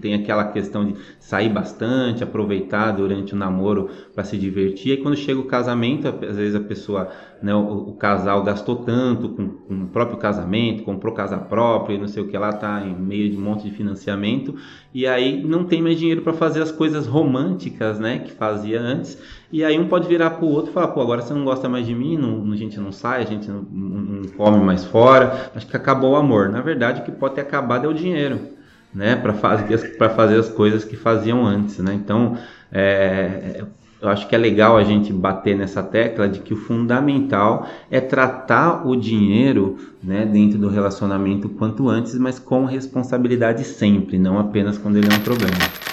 tem 0.01 0.15
aquela 0.15 0.45
questão 0.45 0.85
de 0.85 0.95
sair 1.19 1.49
bastante, 1.49 2.23
aproveitar 2.23 2.93
durante 2.93 3.33
o 3.33 3.37
namoro 3.37 3.89
para 4.15 4.23
se 4.23 4.37
divertir, 4.37 4.99
e 4.99 5.03
quando 5.03 5.17
chega 5.17 5.41
o 5.41 5.45
casamento, 5.45 6.07
às 6.09 6.37
vezes 6.37 6.55
a 6.55 6.61
pessoa, 6.61 7.09
né, 7.43 7.55
o, 7.55 7.89
o 7.89 7.95
casal 7.95 8.43
gastou 8.43 8.77
tanto 8.77 9.31
com, 9.31 9.49
com, 9.49 9.75
o 9.85 9.89
próprio 9.89 10.19
casamento, 10.19 10.83
comprou 10.83 11.15
casa 11.15 11.39
própria, 11.39 11.99
não 11.99 12.09
sei 12.09 12.23
o 12.23 12.29
que 12.29 12.37
lá, 12.37 12.53
tá 12.53 12.85
em 12.85 12.95
meio 12.95 13.31
de 13.31 13.37
um 13.37 13.41
monte 13.41 13.65
de 13.65 13.71
financiamento, 13.71 14.55
e 14.93 15.07
aí 15.07 15.43
não 15.43 15.65
tem 15.65 15.81
mais 15.81 15.99
dinheiro 15.99 16.21
para 16.21 16.35
fazer 16.35 16.61
as 16.63 16.71
coisas 16.71 17.07
românticas, 17.07 17.99
né, 17.99 18.19
que 18.19 18.33
fazia 18.33 18.81
antes, 18.81 19.19
e 19.53 19.63
aí 19.63 19.79
um 19.79 19.87
pode 19.87 20.09
virar 20.09 20.31
pro 20.31 20.47
outro 20.47 20.71
e 20.71 20.73
falar, 20.73 20.89
pô, 20.89 21.03
agora 21.03 21.21
você 21.21 21.35
não 21.35 21.45
gosta 21.45 21.69
mais 21.69 21.87
de 21.87 21.95
mim, 21.95 22.17
não, 22.17 22.51
a 22.51 22.57
gente 22.57 22.81
não 22.81 22.91
sai, 22.91 23.23
a 23.23 23.27
gente 23.27 23.51
não, 23.51 23.61
não, 23.71 24.23
come 24.31 24.59
mais 24.65 24.83
fora, 24.83 25.51
acho 25.55 25.67
que 25.67 25.77
acabou 25.77 26.13
o 26.13 26.17
amor. 26.17 26.49
Na 26.49 26.63
verdade, 26.63 27.03
o 27.03 27.05
que 27.05 27.13
pode 27.23 27.37
ter 27.37 27.43
acabado 27.43 27.85
é 27.85 27.89
o 27.89 27.95
dinheiro, 27.95 28.41
né? 28.93 29.15
Para 29.15 29.33
fazer, 29.33 29.97
fazer 29.97 30.41
as 30.41 30.49
coisas 30.49 30.85
que 30.85 30.97
faziam 30.97 31.47
antes, 31.47 31.79
né? 31.79 31.95
Então, 31.95 32.37
é, 32.73 33.63
eu 34.01 34.09
acho 34.09 34.27
que 34.27 34.35
é 34.35 34.39
legal 34.39 34.77
a 34.77 34.83
gente 34.83 35.13
bater 35.13 35.57
nessa 35.57 35.85
tecla 35.85 36.29
de 36.29 36.41
que 36.41 36.53
o 36.53 36.57
fundamental 36.57 37.69
é 37.89 38.01
tratar 38.01 38.85
o 38.85 38.97
dinheiro 38.97 39.79
né, 40.03 40.27
dentro 40.27 40.59
do 40.59 40.69
relacionamento 40.69 41.49
quanto 41.49 41.89
antes, 41.89 42.19
mas 42.19 42.41
com 42.41 42.65
responsabilidade 42.65 43.63
sempre, 43.63 44.19
não 44.19 44.41
apenas 44.41 44.77
quando 44.77 44.97
ele 44.97 45.07
é 45.07 45.15
um 45.15 45.21
problema 45.21 45.92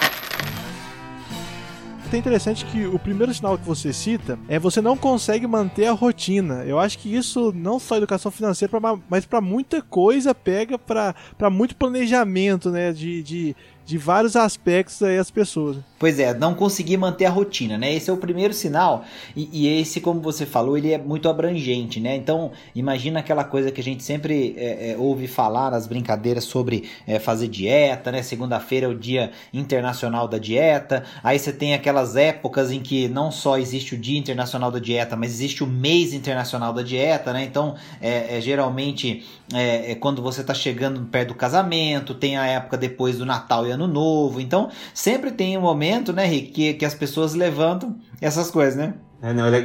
até 2.09 2.17
interessante 2.17 2.65
que 2.65 2.87
o 2.87 2.97
primeiro 2.97 3.31
sinal 3.31 3.55
que 3.55 3.63
você 3.63 3.93
cita 3.93 4.39
é 4.47 4.57
você 4.57 4.81
não 4.81 4.97
consegue 4.97 5.45
manter 5.45 5.85
a 5.85 5.91
rotina. 5.91 6.63
Eu 6.65 6.79
acho 6.79 6.97
que 6.97 7.13
isso 7.15 7.53
não 7.55 7.79
só 7.79 7.97
educação 7.97 8.31
financeira, 8.31 8.73
mas 9.07 9.27
para 9.27 9.39
muita 9.39 9.79
coisa 9.79 10.33
pega 10.33 10.79
para 10.79 11.49
muito 11.51 11.75
planejamento, 11.75 12.71
né? 12.71 12.91
De, 12.91 13.21
de, 13.21 13.55
de 13.89 13.97
vários 13.97 14.35
aspectos 14.35 15.01
aí 15.01 15.17
as 15.17 15.31
pessoas. 15.31 15.77
Pois 15.97 16.19
é, 16.19 16.31
não 16.33 16.53
conseguir 16.53 16.95
manter 16.95 17.25
a 17.25 17.29
rotina, 17.29 17.75
né? 17.75 17.93
Esse 17.93 18.09
é 18.09 18.13
o 18.13 18.17
primeiro 18.17 18.53
sinal. 18.53 19.03
E, 19.35 19.49
e, 19.51 19.81
esse, 19.81 19.99
como 19.99 20.21
você 20.21 20.45
falou, 20.45 20.77
ele 20.77 20.93
é 20.93 20.97
muito 20.97 21.27
abrangente, 21.27 21.99
né? 21.99 22.15
Então, 22.15 22.51
imagina 22.75 23.19
aquela 23.19 23.43
coisa 23.43 23.71
que 23.71 23.81
a 23.81 23.83
gente 23.83 24.03
sempre 24.03 24.55
é, 24.57 24.91
é, 24.91 24.97
ouve 24.97 25.27
falar 25.27 25.71
nas 25.71 25.87
brincadeiras 25.87 26.43
sobre 26.43 26.87
é, 27.07 27.17
fazer 27.17 27.47
dieta, 27.47 28.11
né? 28.11 28.21
Segunda-feira 28.21 28.85
é 28.85 28.89
o 28.89 28.93
Dia 28.93 29.31
Internacional 29.51 30.27
da 30.27 30.37
Dieta. 30.37 31.03
Aí 31.23 31.39
você 31.39 31.51
tem 31.51 31.73
aquelas 31.73 32.15
épocas 32.15 32.71
em 32.71 32.79
que 32.79 33.07
não 33.09 33.31
só 33.31 33.57
existe 33.57 33.95
o 33.95 33.97
Dia 33.97 34.19
Internacional 34.19 34.71
da 34.71 34.79
Dieta, 34.79 35.15
mas 35.15 35.31
existe 35.31 35.63
o 35.63 35.67
Mês 35.67 36.13
Internacional 36.13 36.71
da 36.71 36.83
Dieta, 36.83 37.33
né? 37.33 37.43
Então, 37.43 37.75
é, 37.99 38.37
é 38.37 38.41
geralmente 38.41 39.25
é, 39.51 39.91
é 39.91 39.95
quando 39.95 40.21
você 40.21 40.41
está 40.41 40.53
chegando 40.53 41.01
perto 41.07 41.29
do 41.29 41.35
casamento, 41.35 42.13
tem 42.13 42.37
a 42.37 42.45
época 42.45 42.77
depois 42.77 43.17
do 43.17 43.25
Natal 43.25 43.65
e 43.65 43.71
Ano 43.71 43.78
Novo. 43.87 44.39
Então, 44.39 44.69
sempre 44.93 45.31
tem 45.31 45.57
um 45.57 45.61
momento 45.61 46.13
né, 46.13 46.25
Rick, 46.25 46.51
que, 46.51 46.73
que 46.75 46.85
as 46.85 46.93
pessoas 46.93 47.33
levantam 47.33 47.95
essas 48.21 48.51
coisas, 48.51 48.75
né? 48.75 48.93
É, 49.21 49.33
não, 49.33 49.47
é 49.47 49.63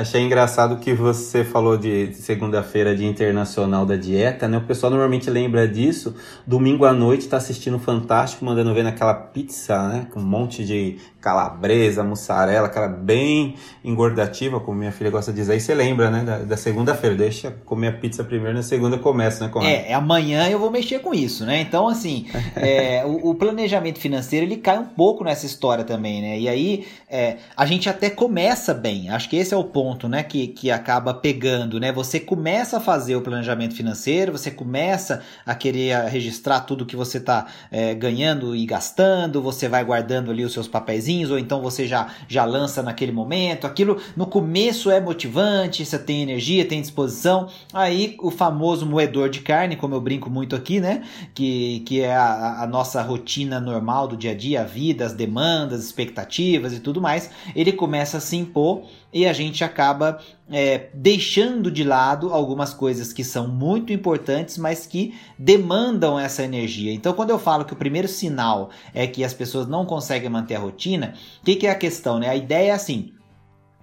Achei 0.00 0.22
engraçado 0.22 0.78
que 0.78 0.94
você 0.94 1.44
falou 1.44 1.76
de 1.76 2.14
segunda-feira, 2.14 2.96
Dia 2.96 3.06
Internacional 3.06 3.84
da 3.84 3.96
Dieta, 3.96 4.48
né? 4.48 4.56
O 4.56 4.62
pessoal 4.62 4.88
normalmente 4.90 5.28
lembra 5.28 5.68
disso. 5.68 6.14
Domingo 6.46 6.86
à 6.86 6.92
noite 6.94 7.28
tá 7.28 7.36
assistindo 7.36 7.78
Fantástico, 7.78 8.42
mandando 8.42 8.72
ver 8.72 8.82
naquela 8.82 9.12
pizza, 9.12 9.88
né? 9.88 10.06
Com 10.10 10.20
um 10.20 10.24
monte 10.24 10.64
de 10.64 10.96
calabresa, 11.20 12.02
mussarela, 12.02 12.66
aquela 12.66 12.88
bem 12.88 13.56
engordativa, 13.84 14.58
como 14.58 14.78
minha 14.78 14.90
filha 14.90 15.10
gosta 15.10 15.32
de 15.32 15.40
dizer. 15.40 15.52
Aí 15.52 15.60
você 15.60 15.74
lembra, 15.74 16.10
né? 16.10 16.24
Da, 16.24 16.38
da 16.38 16.56
segunda-feira. 16.56 17.14
Deixa 17.14 17.50
comer 17.66 17.88
a 17.88 17.92
pizza 17.92 18.24
primeiro, 18.24 18.56
na 18.56 18.62
segunda 18.62 18.96
começa, 18.96 19.44
né? 19.44 19.52
É, 19.62 19.90
é, 19.90 19.94
amanhã 19.94 20.48
eu 20.48 20.58
vou 20.58 20.70
mexer 20.70 21.00
com 21.00 21.12
isso, 21.12 21.44
né? 21.44 21.60
Então, 21.60 21.86
assim, 21.86 22.26
é, 22.56 23.04
o, 23.04 23.30
o, 23.30 23.34
planejamento 23.34 23.98
financeiro, 23.98 24.46
ele 24.46 24.56
cai 24.56 24.78
um 24.78 24.86
pouco 24.86 25.22
nessa 25.22 25.44
história 25.44 25.84
também, 25.84 26.22
né? 26.22 26.38
E 26.38 26.48
aí, 26.48 26.86
é, 27.08 27.36
a 27.54 27.66
gente 27.66 27.88
até 27.88 28.08
começa 28.08 28.72
bem. 28.72 29.10
Acho 29.10 29.28
que 29.28 29.36
esse 29.36 29.52
é 29.52 29.56
o 29.56 29.64
ponto, 29.64 29.89
né? 30.08 30.22
Que, 30.22 30.46
que 30.48 30.70
acaba 30.70 31.12
pegando, 31.12 31.80
né? 31.80 31.92
Você 31.92 32.20
começa 32.20 32.76
a 32.76 32.80
fazer 32.80 33.16
o 33.16 33.20
planejamento 33.20 33.74
financeiro, 33.74 34.32
você 34.32 34.50
começa 34.50 35.22
a 35.44 35.54
querer 35.54 36.08
registrar 36.08 36.60
tudo 36.60 36.86
que 36.86 36.96
você 36.96 37.18
está 37.18 37.46
é, 37.70 37.94
ganhando 37.94 38.54
e 38.54 38.64
gastando, 38.64 39.42
você 39.42 39.68
vai 39.68 39.84
guardando 39.84 40.30
ali 40.30 40.44
os 40.44 40.52
seus 40.52 40.68
papéis 40.68 41.00
ou 41.30 41.38
então 41.38 41.62
você 41.62 41.86
já, 41.86 42.08
já 42.28 42.44
lança 42.44 42.82
naquele 42.82 43.10
momento. 43.10 43.66
Aquilo 43.66 43.98
no 44.16 44.26
começo 44.26 44.90
é 44.90 45.00
motivante, 45.00 45.84
você 45.84 45.98
tem 45.98 46.22
energia, 46.22 46.64
tem 46.64 46.80
disposição. 46.80 47.48
Aí 47.72 48.16
o 48.20 48.30
famoso 48.30 48.84
moedor 48.84 49.30
de 49.30 49.40
carne, 49.40 49.76
como 49.76 49.94
eu 49.94 50.00
brinco 50.00 50.28
muito 50.28 50.54
aqui, 50.54 50.78
né? 50.78 51.02
Que, 51.34 51.80
que 51.80 52.00
é 52.02 52.14
a, 52.14 52.62
a 52.62 52.66
nossa 52.66 53.00
rotina 53.02 53.58
normal 53.58 54.08
do 54.08 54.16
dia 54.16 54.32
a 54.32 54.34
dia, 54.34 54.60
a 54.60 54.64
vida, 54.64 55.06
as 55.06 55.12
demandas, 55.12 55.84
expectativas 55.84 56.72
e 56.74 56.80
tudo 56.80 57.00
mais, 57.00 57.30
ele 57.54 57.72
começa 57.72 58.18
a 58.18 58.20
se 58.20 58.36
impor 58.36 58.82
e 59.12 59.26
a 59.26 59.32
gente 59.32 59.64
acaba 59.64 60.20
é, 60.50 60.88
deixando 60.94 61.70
de 61.70 61.84
lado 61.84 62.32
algumas 62.32 62.72
coisas 62.72 63.12
que 63.12 63.24
são 63.24 63.48
muito 63.48 63.92
importantes, 63.92 64.56
mas 64.56 64.86
que 64.86 65.14
demandam 65.38 66.18
essa 66.18 66.42
energia. 66.42 66.92
Então, 66.92 67.12
quando 67.12 67.30
eu 67.30 67.38
falo 67.38 67.64
que 67.64 67.72
o 67.72 67.76
primeiro 67.76 68.08
sinal 68.08 68.70
é 68.94 69.06
que 69.06 69.24
as 69.24 69.34
pessoas 69.34 69.66
não 69.66 69.84
conseguem 69.84 70.30
manter 70.30 70.54
a 70.54 70.60
rotina, 70.60 71.14
o 71.40 71.44
que, 71.44 71.56
que, 71.56 71.66
é 71.66 71.70
a 71.70 71.74
questão? 71.74 72.18
Né? 72.18 72.28
A 72.28 72.36
ideia 72.36 72.70
é 72.70 72.74
assim: 72.74 73.12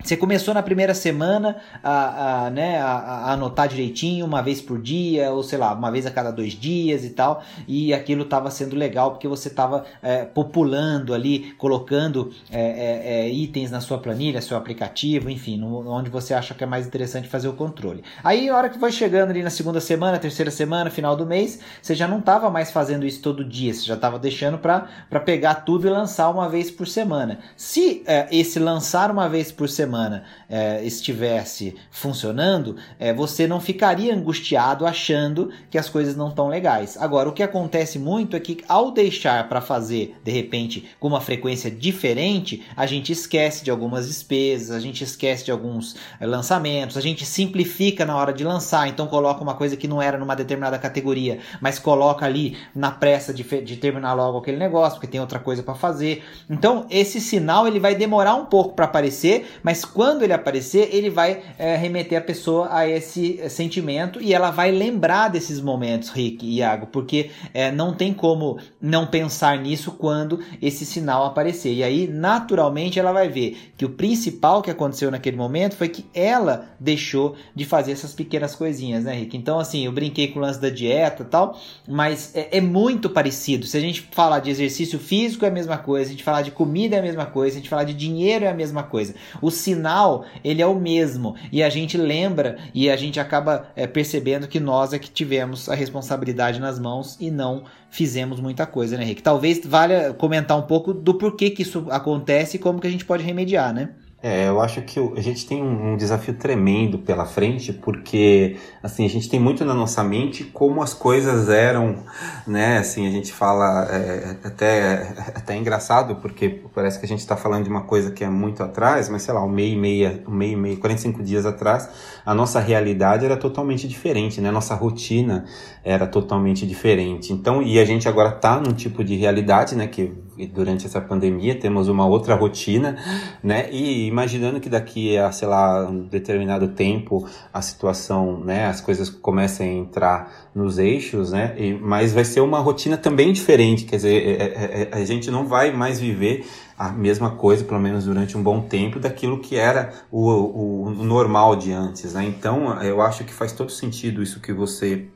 Você 0.03 0.15
começou 0.15 0.53
na 0.53 0.61
primeira 0.61 0.93
semana 0.93 1.57
a, 1.83 2.45
a, 2.45 2.49
né, 2.51 2.79
a, 2.79 2.85
a, 2.85 3.33
anotar 3.33 3.67
direitinho, 3.67 4.25
uma 4.25 4.43
vez 4.43 4.61
por 4.61 4.79
dia, 4.79 5.31
ou 5.31 5.41
sei 5.43 5.57
lá, 5.57 5.73
uma 5.73 5.91
vez 5.91 6.05
a 6.05 6.11
cada 6.11 6.31
dois 6.31 6.53
dias 6.53 7.03
e 7.03 7.09
tal, 7.09 7.43
e 7.67 7.93
aquilo 7.93 8.21
estava 8.21 8.49
sendo 8.51 8.75
legal 8.75 9.11
porque 9.11 9.27
você 9.27 9.47
estava 9.47 9.85
é, 10.01 10.23
populando 10.23 11.13
ali, 11.15 11.51
colocando 11.57 12.31
é, 12.51 12.61
é, 12.61 13.25
é, 13.25 13.29
itens 13.29 13.71
na 13.71 13.81
sua 13.81 13.97
planilha, 13.97 14.39
seu 14.39 14.55
aplicativo, 14.55 15.31
enfim, 15.31 15.57
no, 15.57 15.89
onde 15.89 16.11
você 16.11 16.33
acha 16.33 16.53
que 16.53 16.63
é 16.63 16.67
mais 16.67 16.85
interessante 16.85 17.27
fazer 17.27 17.47
o 17.47 17.53
controle. 17.53 18.03
Aí, 18.23 18.47
a 18.49 18.55
hora 18.55 18.69
que 18.69 18.77
vai 18.77 18.91
chegando 18.91 19.31
ali 19.31 19.41
na 19.41 19.49
segunda 19.49 19.81
semana, 19.81 20.19
terceira 20.19 20.51
semana, 20.51 20.91
final 20.91 21.17
do 21.17 21.25
mês, 21.25 21.59
você 21.81 21.95
já 21.95 22.07
não 22.07 22.19
estava 22.19 22.49
mais 22.51 22.71
fazendo 22.71 23.05
isso 23.05 23.19
todo 23.21 23.43
dia, 23.43 23.73
você 23.73 23.83
já 23.83 23.95
estava 23.95 24.19
deixando 24.19 24.59
para 24.59 25.19
pegar 25.25 25.55
tudo 25.55 25.87
e 25.87 25.89
lançar 25.89 26.29
uma 26.29 26.47
vez 26.47 26.69
por 26.69 26.87
semana. 26.87 27.39
Se 27.57 28.03
é, 28.05 28.27
esse 28.31 28.59
lançar 28.59 29.09
uma 29.11 29.27
vez 29.27 29.51
por 29.51 29.67
semana 29.67 29.86
semana 29.87 30.23
é, 30.49 30.83
estivesse 30.83 31.75
funcionando, 31.89 32.75
é, 32.99 33.13
você 33.13 33.47
não 33.47 33.61
ficaria 33.61 34.13
angustiado 34.13 34.85
achando 34.85 35.49
que 35.69 35.77
as 35.77 35.89
coisas 35.89 36.15
não 36.15 36.27
estão 36.27 36.49
legais. 36.49 36.97
Agora, 36.99 37.29
o 37.29 37.31
que 37.31 37.41
acontece 37.41 37.97
muito 37.97 38.35
é 38.35 38.39
que 38.39 38.63
ao 38.67 38.91
deixar 38.91 39.47
para 39.47 39.61
fazer 39.61 40.17
de 40.23 40.31
repente 40.31 40.89
com 40.99 41.07
uma 41.07 41.21
frequência 41.21 41.71
diferente, 41.71 42.65
a 42.75 42.85
gente 42.85 43.13
esquece 43.13 43.63
de 43.63 43.71
algumas 43.71 44.07
despesas, 44.07 44.75
a 44.75 44.79
gente 44.79 45.03
esquece 45.03 45.45
de 45.45 45.51
alguns 45.51 45.95
é, 46.19 46.25
lançamentos, 46.25 46.97
a 46.97 47.01
gente 47.01 47.25
simplifica 47.25 48.05
na 48.05 48.17
hora 48.17 48.33
de 48.33 48.43
lançar, 48.43 48.89
então 48.89 49.07
coloca 49.07 49.41
uma 49.41 49.55
coisa 49.55 49.77
que 49.77 49.87
não 49.87 50.01
era 50.01 50.17
numa 50.17 50.35
determinada 50.35 50.77
categoria, 50.77 51.39
mas 51.61 51.79
coloca 51.79 52.25
ali 52.25 52.57
na 52.75 52.91
pressa 52.91 53.33
de, 53.33 53.43
de 53.61 53.77
terminar 53.77 54.13
logo 54.13 54.39
aquele 54.39 54.57
negócio, 54.57 54.99
porque 54.99 55.07
tem 55.07 55.21
outra 55.21 55.39
coisa 55.39 55.63
para 55.63 55.75
fazer. 55.75 56.23
Então, 56.49 56.85
esse 56.89 57.21
sinal 57.21 57.65
ele 57.67 57.79
vai 57.79 57.95
demorar 57.95 58.35
um 58.35 58.45
pouco 58.45 58.75
para 58.75 58.85
aparecer, 58.85 59.47
mas 59.63 59.76
mas 59.77 59.85
quando 59.85 60.23
ele 60.23 60.33
aparecer, 60.33 60.89
ele 60.91 61.07
vai 61.07 61.43
é, 61.59 61.75
remeter 61.75 62.17
a 62.17 62.21
pessoa 62.21 62.67
a 62.71 62.89
esse 62.89 63.47
sentimento 63.47 64.19
e 64.19 64.33
ela 64.33 64.49
vai 64.49 64.71
lembrar 64.71 65.27
desses 65.27 65.61
momentos, 65.61 66.09
Rick 66.09 66.43
e 66.43 66.57
Iago, 66.57 66.87
porque 66.87 67.29
é, 67.53 67.71
não 67.71 67.93
tem 67.93 68.11
como 68.11 68.57
não 68.81 69.05
pensar 69.05 69.55
nisso 69.59 69.91
quando 69.91 70.39
esse 70.59 70.83
sinal 70.83 71.25
aparecer. 71.25 71.73
E 71.73 71.83
aí, 71.83 72.07
naturalmente, 72.07 72.97
ela 72.99 73.11
vai 73.11 73.29
ver 73.29 73.71
que 73.77 73.85
o 73.85 73.89
principal 73.89 74.63
que 74.63 74.71
aconteceu 74.71 75.11
naquele 75.11 75.37
momento 75.37 75.75
foi 75.75 75.89
que 75.89 76.05
ela 76.11 76.69
deixou 76.79 77.35
de 77.53 77.63
fazer 77.63 77.91
essas 77.91 78.13
pequenas 78.13 78.55
coisinhas, 78.55 79.03
né, 79.03 79.13
Rick? 79.13 79.37
Então, 79.37 79.59
assim, 79.59 79.85
eu 79.85 79.91
brinquei 79.91 80.29
com 80.29 80.39
o 80.39 80.41
lance 80.41 80.59
da 80.59 80.71
dieta 80.71 81.23
tal, 81.23 81.59
mas 81.87 82.31
é, 82.33 82.57
é 82.57 82.61
muito 82.61 83.11
parecido. 83.11 83.67
Se 83.67 83.77
a 83.77 83.81
gente 83.81 84.09
falar 84.11 84.39
de 84.39 84.49
exercício 84.49 84.97
físico 84.97 85.45
é 85.45 85.49
a 85.49 85.51
mesma 85.51 85.77
coisa, 85.77 86.05
se 86.05 86.09
a 86.09 86.13
gente 86.13 86.23
falar 86.23 86.41
de 86.41 86.49
comida 86.49 86.95
é 86.95 86.99
a 86.99 87.03
mesma 87.03 87.27
coisa, 87.27 87.51
se 87.51 87.57
a 87.57 87.61
gente 87.61 87.69
falar 87.69 87.83
de 87.83 87.93
dinheiro 87.93 88.43
é 88.43 88.47
a 88.47 88.55
mesma 88.55 88.81
coisa. 88.81 89.13
O 89.39 89.51
sinal 89.67 90.25
ele 90.43 90.61
é 90.61 90.65
o 90.65 90.75
mesmo 90.75 91.35
e 91.51 91.61
a 91.61 91.69
gente 91.69 91.97
lembra 91.97 92.57
e 92.73 92.89
a 92.89 92.95
gente 92.95 93.19
acaba 93.19 93.67
é, 93.75 93.85
percebendo 93.85 94.47
que 94.47 94.59
nós 94.59 94.93
é 94.93 94.99
que 94.99 95.11
tivemos 95.11 95.67
a 95.67 95.75
responsabilidade 95.75 96.59
nas 96.59 96.79
mãos 96.79 97.17
e 97.19 97.29
não 97.29 97.65
fizemos 97.89 98.39
muita 98.39 98.65
coisa, 98.65 98.95
né, 98.95 99.03
Henrique? 99.03 99.21
Talvez 99.21 99.61
valha 99.65 100.13
comentar 100.13 100.57
um 100.57 100.61
pouco 100.61 100.93
do 100.93 101.15
porquê 101.15 101.49
que 101.49 101.63
isso 101.63 101.85
acontece 101.89 102.55
e 102.55 102.59
como 102.59 102.79
que 102.79 102.87
a 102.87 102.89
gente 102.89 103.05
pode 103.05 103.23
remediar, 103.23 103.73
né? 103.73 103.89
É, 104.21 104.47
eu 104.47 104.59
acho 104.59 104.81
que 104.81 104.99
a 105.15 105.21
gente 105.21 105.45
tem 105.45 105.61
um, 105.61 105.95
desafio 105.95 106.33
tremendo 106.33 106.97
pela 106.97 107.23
frente, 107.23 107.71
porque 107.71 108.57
assim 108.81 109.05
a 109.05 109.09
gente 109.09 109.29
tem 109.29 109.39
muito 109.39 109.63
na 109.63 109.75
nossa 109.75 110.03
mente 110.03 110.43
como 110.43 110.81
as 110.81 110.91
coisas 110.91 111.49
eram, 111.49 112.03
né? 112.47 112.79
Assim 112.79 113.07
a 113.07 113.11
gente 113.11 113.31
fala 113.31 113.87
é, 113.91 114.35
até 114.43 115.15
até 115.35 115.53
é 115.53 115.57
engraçado 115.57 116.15
porque 116.15 116.49
parece 116.73 116.99
que 116.99 117.05
a 117.05 117.07
gente 117.07 117.19
está 117.19 117.37
falando 117.37 117.65
de 117.65 117.69
uma 117.69 117.83
coisa 117.83 118.09
que 118.11 118.23
é 118.23 118.29
muito 118.29 118.63
atrás, 118.63 119.07
mas 119.07 119.21
sei 119.21 119.35
lá 119.35 119.45
um 119.45 119.49
meio 119.49 119.75
e 119.75 119.77
meia, 119.77 120.23
um 120.27 120.31
meio 120.31 120.53
e 120.53 120.55
meio, 120.55 120.77
45 120.77 121.21
dias 121.21 121.45
atrás, 121.45 121.87
a 122.25 122.33
nossa 122.33 122.59
realidade 122.59 123.23
era 123.23 123.37
totalmente 123.37 123.87
diferente, 123.87 124.41
né? 124.41 124.49
Nossa 124.49 124.73
rotina 124.73 125.45
era 125.83 126.07
totalmente 126.07 126.65
diferente. 126.65 127.31
Então 127.31 127.61
e 127.61 127.79
a 127.79 127.85
gente 127.85 128.09
agora 128.09 128.29
está 128.29 128.59
num 128.59 128.73
tipo 128.73 129.03
de 129.03 129.15
realidade, 129.15 129.75
né? 129.75 129.85
Que 129.85 130.11
durante 130.45 130.85
essa 130.85 131.01
pandemia 131.01 131.59
temos 131.59 131.87
uma 131.87 132.05
outra 132.05 132.35
rotina, 132.35 132.97
né? 133.41 133.69
E 133.71 134.07
imaginando 134.07 134.59
que 134.59 134.69
daqui 134.69 135.17
a, 135.17 135.31
sei 135.31 135.47
lá, 135.47 135.87
um 135.89 136.03
determinado 136.03 136.67
tempo 136.67 137.27
a 137.51 137.61
situação, 137.61 138.39
né, 138.39 138.67
as 138.67 138.81
coisas 138.81 139.09
comecem 139.09 139.69
a 139.69 139.73
entrar 139.73 140.49
nos 140.53 140.77
eixos, 140.77 141.31
né? 141.31 141.55
E, 141.57 141.73
mas 141.73 142.13
vai 142.13 142.25
ser 142.25 142.41
uma 142.41 142.59
rotina 142.59 142.97
também 142.97 143.33
diferente, 143.33 143.85
quer 143.85 143.95
dizer, 143.95 144.15
é, 144.15 144.43
é, 144.43 144.81
é, 144.83 144.89
a 144.91 145.05
gente 145.05 145.31
não 145.31 145.47
vai 145.47 145.71
mais 145.71 145.99
viver 145.99 146.45
a 146.77 146.89
mesma 146.89 147.31
coisa, 147.31 147.63
pelo 147.63 147.79
menos 147.79 148.05
durante 148.05 148.37
um 148.37 148.43
bom 148.43 148.61
tempo, 148.61 148.99
daquilo 148.99 149.39
que 149.39 149.55
era 149.55 149.93
o, 150.11 150.29
o, 150.29 150.83
o 150.83 151.03
normal 151.03 151.55
de 151.55 151.71
antes, 151.71 152.13
né? 152.13 152.23
Então, 152.25 152.81
eu 152.83 153.01
acho 153.01 153.23
que 153.23 153.33
faz 153.33 153.51
todo 153.51 153.71
sentido 153.71 154.21
isso 154.21 154.39
que 154.39 154.53
você 154.53 155.07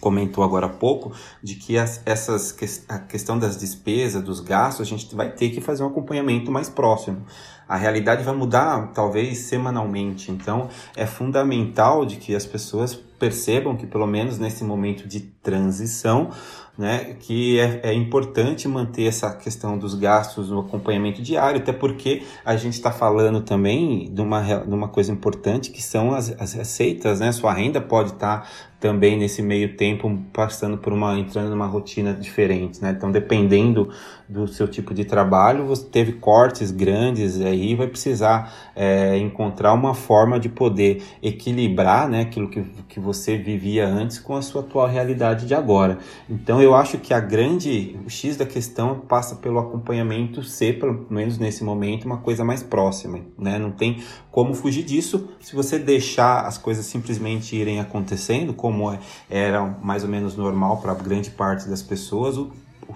comentou 0.00 0.44
agora 0.44 0.66
há 0.66 0.68
pouco, 0.70 1.12
de 1.42 1.54
que 1.54 1.76
as, 1.76 2.02
essas, 2.06 2.56
a 2.88 2.98
questão 2.98 3.38
das 3.38 3.56
despesas, 3.56 4.22
dos 4.22 4.40
gastos, 4.40 4.86
a 4.86 4.88
gente 4.88 5.14
vai 5.14 5.30
ter 5.30 5.50
que 5.50 5.60
fazer 5.60 5.82
um 5.82 5.88
acompanhamento 5.88 6.50
mais 6.50 6.68
próximo. 6.68 7.24
A 7.68 7.76
realidade 7.76 8.24
vai 8.24 8.34
mudar, 8.34 8.92
talvez, 8.92 9.38
semanalmente. 9.38 10.32
Então, 10.32 10.68
é 10.96 11.04
fundamental 11.04 12.06
de 12.06 12.16
que 12.16 12.34
as 12.34 12.46
pessoas 12.46 12.94
percebam 12.94 13.76
que, 13.76 13.86
pelo 13.86 14.06
menos 14.06 14.38
nesse 14.38 14.64
momento 14.64 15.06
de 15.06 15.20
transição, 15.20 16.30
né, 16.78 17.16
que 17.18 17.58
é, 17.58 17.80
é, 17.90 17.92
importante 17.92 18.68
manter 18.68 19.08
essa 19.08 19.34
questão 19.34 19.76
dos 19.76 19.96
gastos 19.96 20.48
no 20.48 20.60
acompanhamento 20.60 21.20
diário, 21.20 21.60
até 21.60 21.72
porque 21.72 22.22
a 22.44 22.54
gente 22.54 22.74
está 22.74 22.92
falando 22.92 23.40
também 23.40 24.08
de 24.14 24.22
uma, 24.22 24.40
de 24.40 24.72
uma 24.72 24.86
coisa 24.86 25.10
importante 25.10 25.72
que 25.72 25.82
são 25.82 26.14
as, 26.14 26.30
as 26.40 26.52
receitas, 26.52 27.18
né? 27.18 27.32
Sua 27.32 27.52
renda 27.52 27.80
pode 27.80 28.12
estar 28.12 28.42
tá 28.42 28.48
também 28.80 29.18
nesse 29.18 29.42
meio 29.42 29.76
tempo 29.76 30.22
passando 30.32 30.78
por 30.78 30.92
uma 30.92 31.18
entrando 31.18 31.50
numa 31.50 31.66
rotina 31.66 32.14
diferente, 32.14 32.80
né? 32.80 32.94
Então, 32.96 33.10
dependendo 33.10 33.90
do 34.28 34.46
seu 34.46 34.68
tipo 34.68 34.94
de 34.94 35.04
trabalho, 35.04 35.64
você 35.64 35.84
teve 35.84 36.12
cortes 36.12 36.70
grandes 36.70 37.40
aí, 37.40 37.74
vai 37.74 37.88
precisar 37.88 38.52
é, 38.76 39.16
encontrar 39.16 39.72
uma 39.72 39.94
forma 39.94 40.38
de 40.38 40.48
poder 40.48 41.02
equilibrar, 41.22 42.08
né, 42.08 42.20
aquilo 42.20 42.48
que, 42.48 42.62
que 42.88 43.00
você 43.00 43.38
vivia 43.38 43.86
antes 43.86 44.18
com 44.18 44.36
a 44.36 44.42
sua 44.42 44.60
atual 44.60 44.86
realidade 44.86 45.46
de 45.46 45.54
agora. 45.54 45.98
Então, 46.28 46.60
eu 46.60 46.67
acho 46.74 46.98
que 46.98 47.12
a 47.12 47.20
grande 47.20 47.98
o 48.04 48.10
X 48.10 48.36
da 48.36 48.46
questão 48.46 49.00
passa 49.00 49.36
pelo 49.36 49.58
acompanhamento 49.58 50.42
ser, 50.42 50.78
pelo 50.78 51.06
menos 51.10 51.38
nesse 51.38 51.62
momento, 51.62 52.04
uma 52.04 52.18
coisa 52.18 52.44
mais 52.44 52.62
próxima, 52.62 53.20
né? 53.38 53.58
Não 53.58 53.70
tem 53.70 54.02
como 54.30 54.54
fugir 54.54 54.84
disso 54.84 55.28
se 55.40 55.54
você 55.54 55.78
deixar 55.78 56.46
as 56.46 56.58
coisas 56.58 56.86
simplesmente 56.86 57.54
irem 57.56 57.80
acontecendo 57.80 58.52
como 58.52 58.90
é, 58.90 58.98
era 59.28 59.64
mais 59.82 60.02
ou 60.02 60.08
menos 60.08 60.36
normal 60.36 60.78
para 60.78 60.94
grande 60.94 61.30
parte 61.30 61.68
das 61.68 61.82
pessoas, 61.82 62.36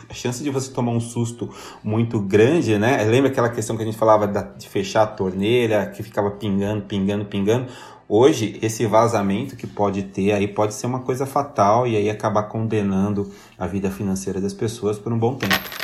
a 0.09 0.15
chance 0.15 0.43
de 0.43 0.51
você 0.51 0.73
tomar 0.73 0.93
um 0.93 1.01
susto 1.01 1.51
muito 1.83 2.19
grande, 2.21 2.79
né? 2.79 3.05
Lembra 3.05 3.31
aquela 3.31 3.49
questão 3.49 3.77
que 3.77 3.83
a 3.83 3.85
gente 3.85 3.99
falava 3.99 4.27
de 4.27 4.69
fechar 4.69 5.03
a 5.03 5.07
torneira, 5.07 5.87
que 5.87 6.03
ficava 6.03 6.31
pingando, 6.31 6.83
pingando, 6.83 7.25
pingando? 7.27 7.67
Hoje, 8.15 8.59
esse 8.61 8.85
vazamento 8.85 9.57
que 9.57 9.67
pode 9.67 10.03
ter 10.03 10.33
aí 10.33 10.47
pode 10.47 10.75
ser 10.75 10.85
uma 10.87 11.01
coisa 11.01 11.25
fatal 11.25 11.87
e 11.87 11.97
aí 11.97 12.11
acabar 12.11 12.43
condenando 12.43 13.33
a 13.59 13.67
vida 13.67 13.91
financeira 13.91 14.39
das 14.39 14.53
pessoas 14.53 14.99
por 14.99 15.15
um 15.15 15.19
bom 15.19 15.35
tempo. 15.35 15.82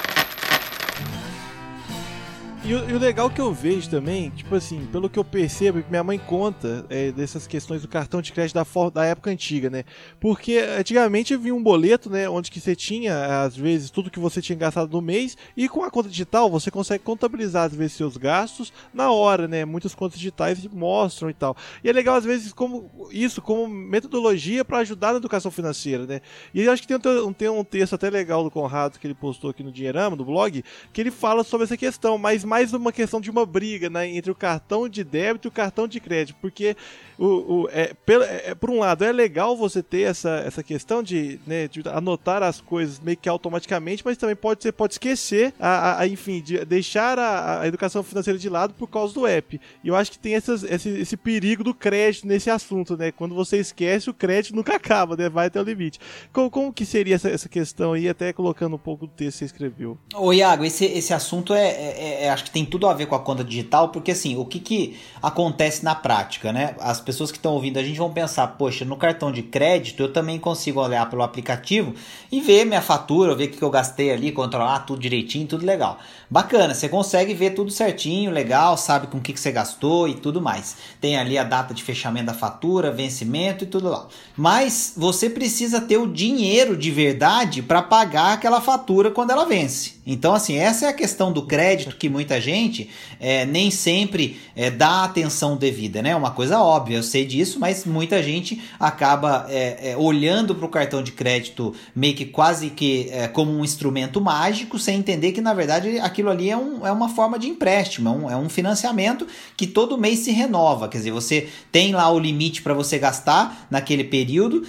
E, 2.68 2.70
e, 2.70 2.74
o 2.74 2.98
legal 2.98 3.30
que 3.30 3.40
eu 3.40 3.50
vejo 3.50 3.88
também, 3.88 4.28
tipo 4.28 4.54
assim, 4.54 4.86
pelo 4.92 5.08
que 5.08 5.18
eu 5.18 5.24
percebo, 5.24 5.82
que 5.82 5.88
minha 5.88 6.04
mãe 6.04 6.18
conta 6.18 6.84
é, 6.90 7.10
dessas 7.10 7.46
questões 7.46 7.80
do 7.80 7.88
cartão 7.88 8.20
de 8.20 8.30
crédito 8.30 8.56
da, 8.56 8.90
da 8.90 9.06
época 9.06 9.30
antiga, 9.30 9.70
né? 9.70 9.84
Porque 10.20 10.58
antigamente 10.78 11.34
vinha 11.34 11.54
um 11.54 11.62
boleto, 11.62 12.10
né? 12.10 12.28
Onde 12.28 12.50
que 12.50 12.60
você 12.60 12.76
tinha, 12.76 13.42
às 13.42 13.56
vezes, 13.56 13.88
tudo 13.88 14.10
que 14.10 14.18
você 14.18 14.42
tinha 14.42 14.54
gastado 14.54 14.92
no 14.92 15.00
mês, 15.00 15.34
e 15.56 15.66
com 15.66 15.82
a 15.82 15.90
conta 15.90 16.10
digital 16.10 16.50
você 16.50 16.70
consegue 16.70 17.02
contabilizar, 17.02 17.64
às 17.64 17.74
vezes, 17.74 17.94
seus 17.94 18.18
gastos 18.18 18.70
na 18.92 19.10
hora, 19.10 19.48
né? 19.48 19.64
Muitas 19.64 19.94
contas 19.94 20.18
digitais 20.18 20.66
mostram 20.66 21.30
e 21.30 21.34
tal. 21.34 21.56
E 21.82 21.88
é 21.88 21.92
legal, 21.94 22.16
às 22.16 22.24
vezes, 22.26 22.52
como 22.52 22.90
isso, 23.10 23.40
como 23.40 23.66
metodologia 23.66 24.62
para 24.62 24.76
ajudar 24.80 25.12
na 25.12 25.16
educação 25.16 25.50
financeira, 25.50 26.04
né? 26.04 26.20
E 26.52 26.60
eu 26.60 26.70
acho 26.70 26.82
que 26.82 26.98
tem 26.98 27.12
um, 27.22 27.32
tem 27.32 27.48
um 27.48 27.64
texto 27.64 27.94
até 27.94 28.10
legal 28.10 28.44
do 28.44 28.50
Conrado 28.50 28.98
que 28.98 29.06
ele 29.06 29.14
postou 29.14 29.48
aqui 29.48 29.62
no 29.62 29.72
Dinheirama, 29.72 30.14
do 30.14 30.24
blog, 30.26 30.62
que 30.92 31.00
ele 31.00 31.10
fala 31.10 31.42
sobre 31.42 31.64
essa 31.64 31.74
questão, 31.74 32.18
mas 32.18 32.44
mais 32.44 32.57
mais 32.58 32.72
uma 32.72 32.92
questão 32.92 33.20
de 33.20 33.30
uma 33.30 33.46
briga 33.46 33.88
né, 33.88 34.08
entre 34.08 34.32
o 34.32 34.34
cartão 34.34 34.88
de 34.88 35.04
débito 35.04 35.46
e 35.46 35.48
o 35.48 35.52
cartão 35.52 35.86
de 35.86 36.00
crédito, 36.00 36.36
porque 36.40 36.76
o, 37.16 37.26
o 37.26 37.68
é, 37.70 37.94
pelo, 38.04 38.24
é, 38.24 38.52
por 38.52 38.68
um 38.68 38.80
lado 38.80 39.04
é 39.04 39.12
legal 39.12 39.56
você 39.56 39.80
ter 39.80 40.02
essa, 40.02 40.42
essa 40.44 40.60
questão 40.60 41.00
de, 41.00 41.38
né, 41.46 41.68
de 41.68 41.82
anotar 41.88 42.42
as 42.42 42.60
coisas 42.60 42.98
meio 42.98 43.16
que 43.16 43.28
automaticamente, 43.28 44.02
mas 44.04 44.16
também 44.16 44.34
pode 44.34 44.62
ser 44.62 44.72
pode 44.72 44.94
esquecer 44.94 45.54
a, 45.58 46.00
a 46.00 46.06
enfim 46.08 46.40
de 46.40 46.64
deixar 46.64 47.16
a, 47.16 47.60
a, 47.60 47.68
educação 47.68 48.02
financeira 48.02 48.36
de 48.36 48.48
lado 48.48 48.74
por 48.74 48.88
causa 48.88 49.14
do 49.14 49.24
app. 49.24 49.60
E 49.84 49.88
eu 49.88 49.94
acho 49.94 50.10
que 50.10 50.18
tem 50.18 50.34
essas, 50.34 50.64
esse, 50.64 50.88
esse 50.88 51.16
perigo 51.16 51.62
do 51.62 51.72
crédito 51.72 52.26
nesse 52.26 52.50
assunto, 52.50 52.96
né? 52.96 53.12
Quando 53.12 53.36
você 53.36 53.58
esquece 53.58 54.10
o 54.10 54.14
crédito 54.14 54.56
nunca 54.56 54.74
acaba, 54.74 55.16
né? 55.16 55.28
Vai 55.28 55.46
até 55.46 55.60
o 55.60 55.64
limite. 55.64 56.00
Como, 56.32 56.50
como 56.50 56.72
que 56.72 56.84
seria 56.84 57.14
essa, 57.14 57.28
essa 57.28 57.48
questão 57.48 57.92
aí, 57.92 58.08
até 58.08 58.32
colocando 58.32 58.74
um 58.74 58.78
pouco 58.78 59.06
do 59.06 59.12
texto 59.12 59.34
que 59.34 59.38
você 59.38 59.44
escreveu? 59.44 59.96
Ô 60.14 60.32
Iago, 60.32 60.64
esse, 60.64 60.84
esse 60.84 61.14
assunto 61.14 61.54
é, 61.54 61.68
é, 61.68 62.24
é 62.24 62.30
acho 62.30 62.44
que 62.44 62.47
que 62.48 62.54
tem 62.54 62.64
tudo 62.64 62.88
a 62.88 62.94
ver 62.94 63.06
com 63.06 63.14
a 63.14 63.20
conta 63.20 63.44
digital, 63.44 63.90
porque 63.90 64.10
assim, 64.10 64.36
o 64.36 64.44
que, 64.44 64.58
que 64.58 64.96
acontece 65.22 65.84
na 65.84 65.94
prática, 65.94 66.52
né? 66.52 66.74
As 66.80 67.00
pessoas 67.00 67.30
que 67.30 67.38
estão 67.38 67.52
ouvindo 67.52 67.78
a 67.78 67.82
gente 67.82 67.98
vão 67.98 68.10
pensar, 68.10 68.46
poxa, 68.58 68.84
no 68.84 68.96
cartão 68.96 69.30
de 69.30 69.42
crédito 69.42 70.02
eu 70.02 70.12
também 70.12 70.38
consigo 70.38 70.80
olhar 70.80 71.08
pelo 71.08 71.22
aplicativo 71.22 71.94
e 72.32 72.40
ver 72.40 72.64
minha 72.64 72.82
fatura, 72.82 73.34
ver 73.34 73.44
o 73.44 73.50
que 73.50 73.62
eu 73.62 73.70
gastei 73.70 74.10
ali, 74.10 74.32
controlar 74.32 74.80
tudo 74.80 75.00
direitinho, 75.00 75.46
tudo 75.46 75.64
legal. 75.64 75.98
Bacana, 76.30 76.74
você 76.74 76.88
consegue 76.88 77.32
ver 77.34 77.50
tudo 77.50 77.70
certinho, 77.70 78.30
legal, 78.30 78.76
sabe 78.76 79.06
com 79.06 79.18
o 79.18 79.20
que, 79.20 79.32
que 79.32 79.40
você 79.40 79.52
gastou 79.52 80.08
e 80.08 80.14
tudo 80.14 80.42
mais. 80.42 80.76
Tem 81.00 81.16
ali 81.16 81.38
a 81.38 81.44
data 81.44 81.72
de 81.72 81.82
fechamento 81.82 82.26
da 82.26 82.34
fatura, 82.34 82.90
vencimento 82.90 83.64
e 83.64 83.66
tudo 83.66 83.88
lá. 83.88 84.06
Mas 84.36 84.92
você 84.96 85.30
precisa 85.30 85.80
ter 85.80 85.96
o 85.96 86.06
dinheiro 86.06 86.76
de 86.76 86.90
verdade 86.90 87.62
para 87.62 87.82
pagar 87.82 88.34
aquela 88.34 88.60
fatura 88.60 89.10
quando 89.10 89.30
ela 89.30 89.44
vence. 89.44 89.98
Então, 90.10 90.32
assim, 90.32 90.56
essa 90.56 90.86
é 90.86 90.88
a 90.88 90.92
questão 90.94 91.30
do 91.30 91.46
crédito 91.46 91.96
que 91.96 92.08
muita 92.08 92.37
gente 92.40 92.88
é, 93.20 93.44
nem 93.44 93.70
sempre 93.70 94.40
é, 94.56 94.70
dá 94.70 95.04
atenção 95.04 95.56
devida, 95.56 96.02
né? 96.02 96.10
É 96.10 96.16
uma 96.16 96.30
coisa 96.30 96.58
óbvia, 96.58 96.96
eu 96.96 97.02
sei 97.02 97.26
disso, 97.26 97.60
mas 97.60 97.84
muita 97.84 98.22
gente 98.22 98.60
acaba 98.80 99.46
é, 99.48 99.90
é 99.90 99.96
olhando 99.96 100.54
para 100.54 100.64
o 100.64 100.68
cartão 100.68 101.02
de 101.02 101.12
crédito 101.12 101.74
meio 101.94 102.14
que 102.14 102.24
quase 102.24 102.70
que 102.70 103.08
é, 103.10 103.28
como 103.28 103.52
um 103.52 103.64
instrumento 103.64 104.20
mágico, 104.20 104.78
sem 104.78 104.98
entender 104.98 105.32
que, 105.32 105.40
na 105.40 105.52
verdade, 105.52 105.98
aquilo 105.98 106.30
ali 106.30 106.48
é, 106.50 106.56
um, 106.56 106.86
é 106.86 106.90
uma 106.90 107.10
forma 107.10 107.38
de 107.38 107.48
empréstimo, 107.48 108.08
é 108.08 108.12
um, 108.12 108.30
é 108.30 108.36
um 108.36 108.48
financiamento 108.48 109.26
que 109.56 109.66
todo 109.66 109.98
mês 109.98 110.20
se 110.20 110.30
renova. 110.30 110.88
Quer 110.88 110.98
dizer, 110.98 111.10
você 111.10 111.48
tem 111.70 111.92
lá 111.92 112.10
o 112.10 112.18
limite 112.18 112.62
para 112.62 112.72
você 112.72 112.98
gastar 112.98 113.66
naquele 113.70 114.04
período, 114.04 114.66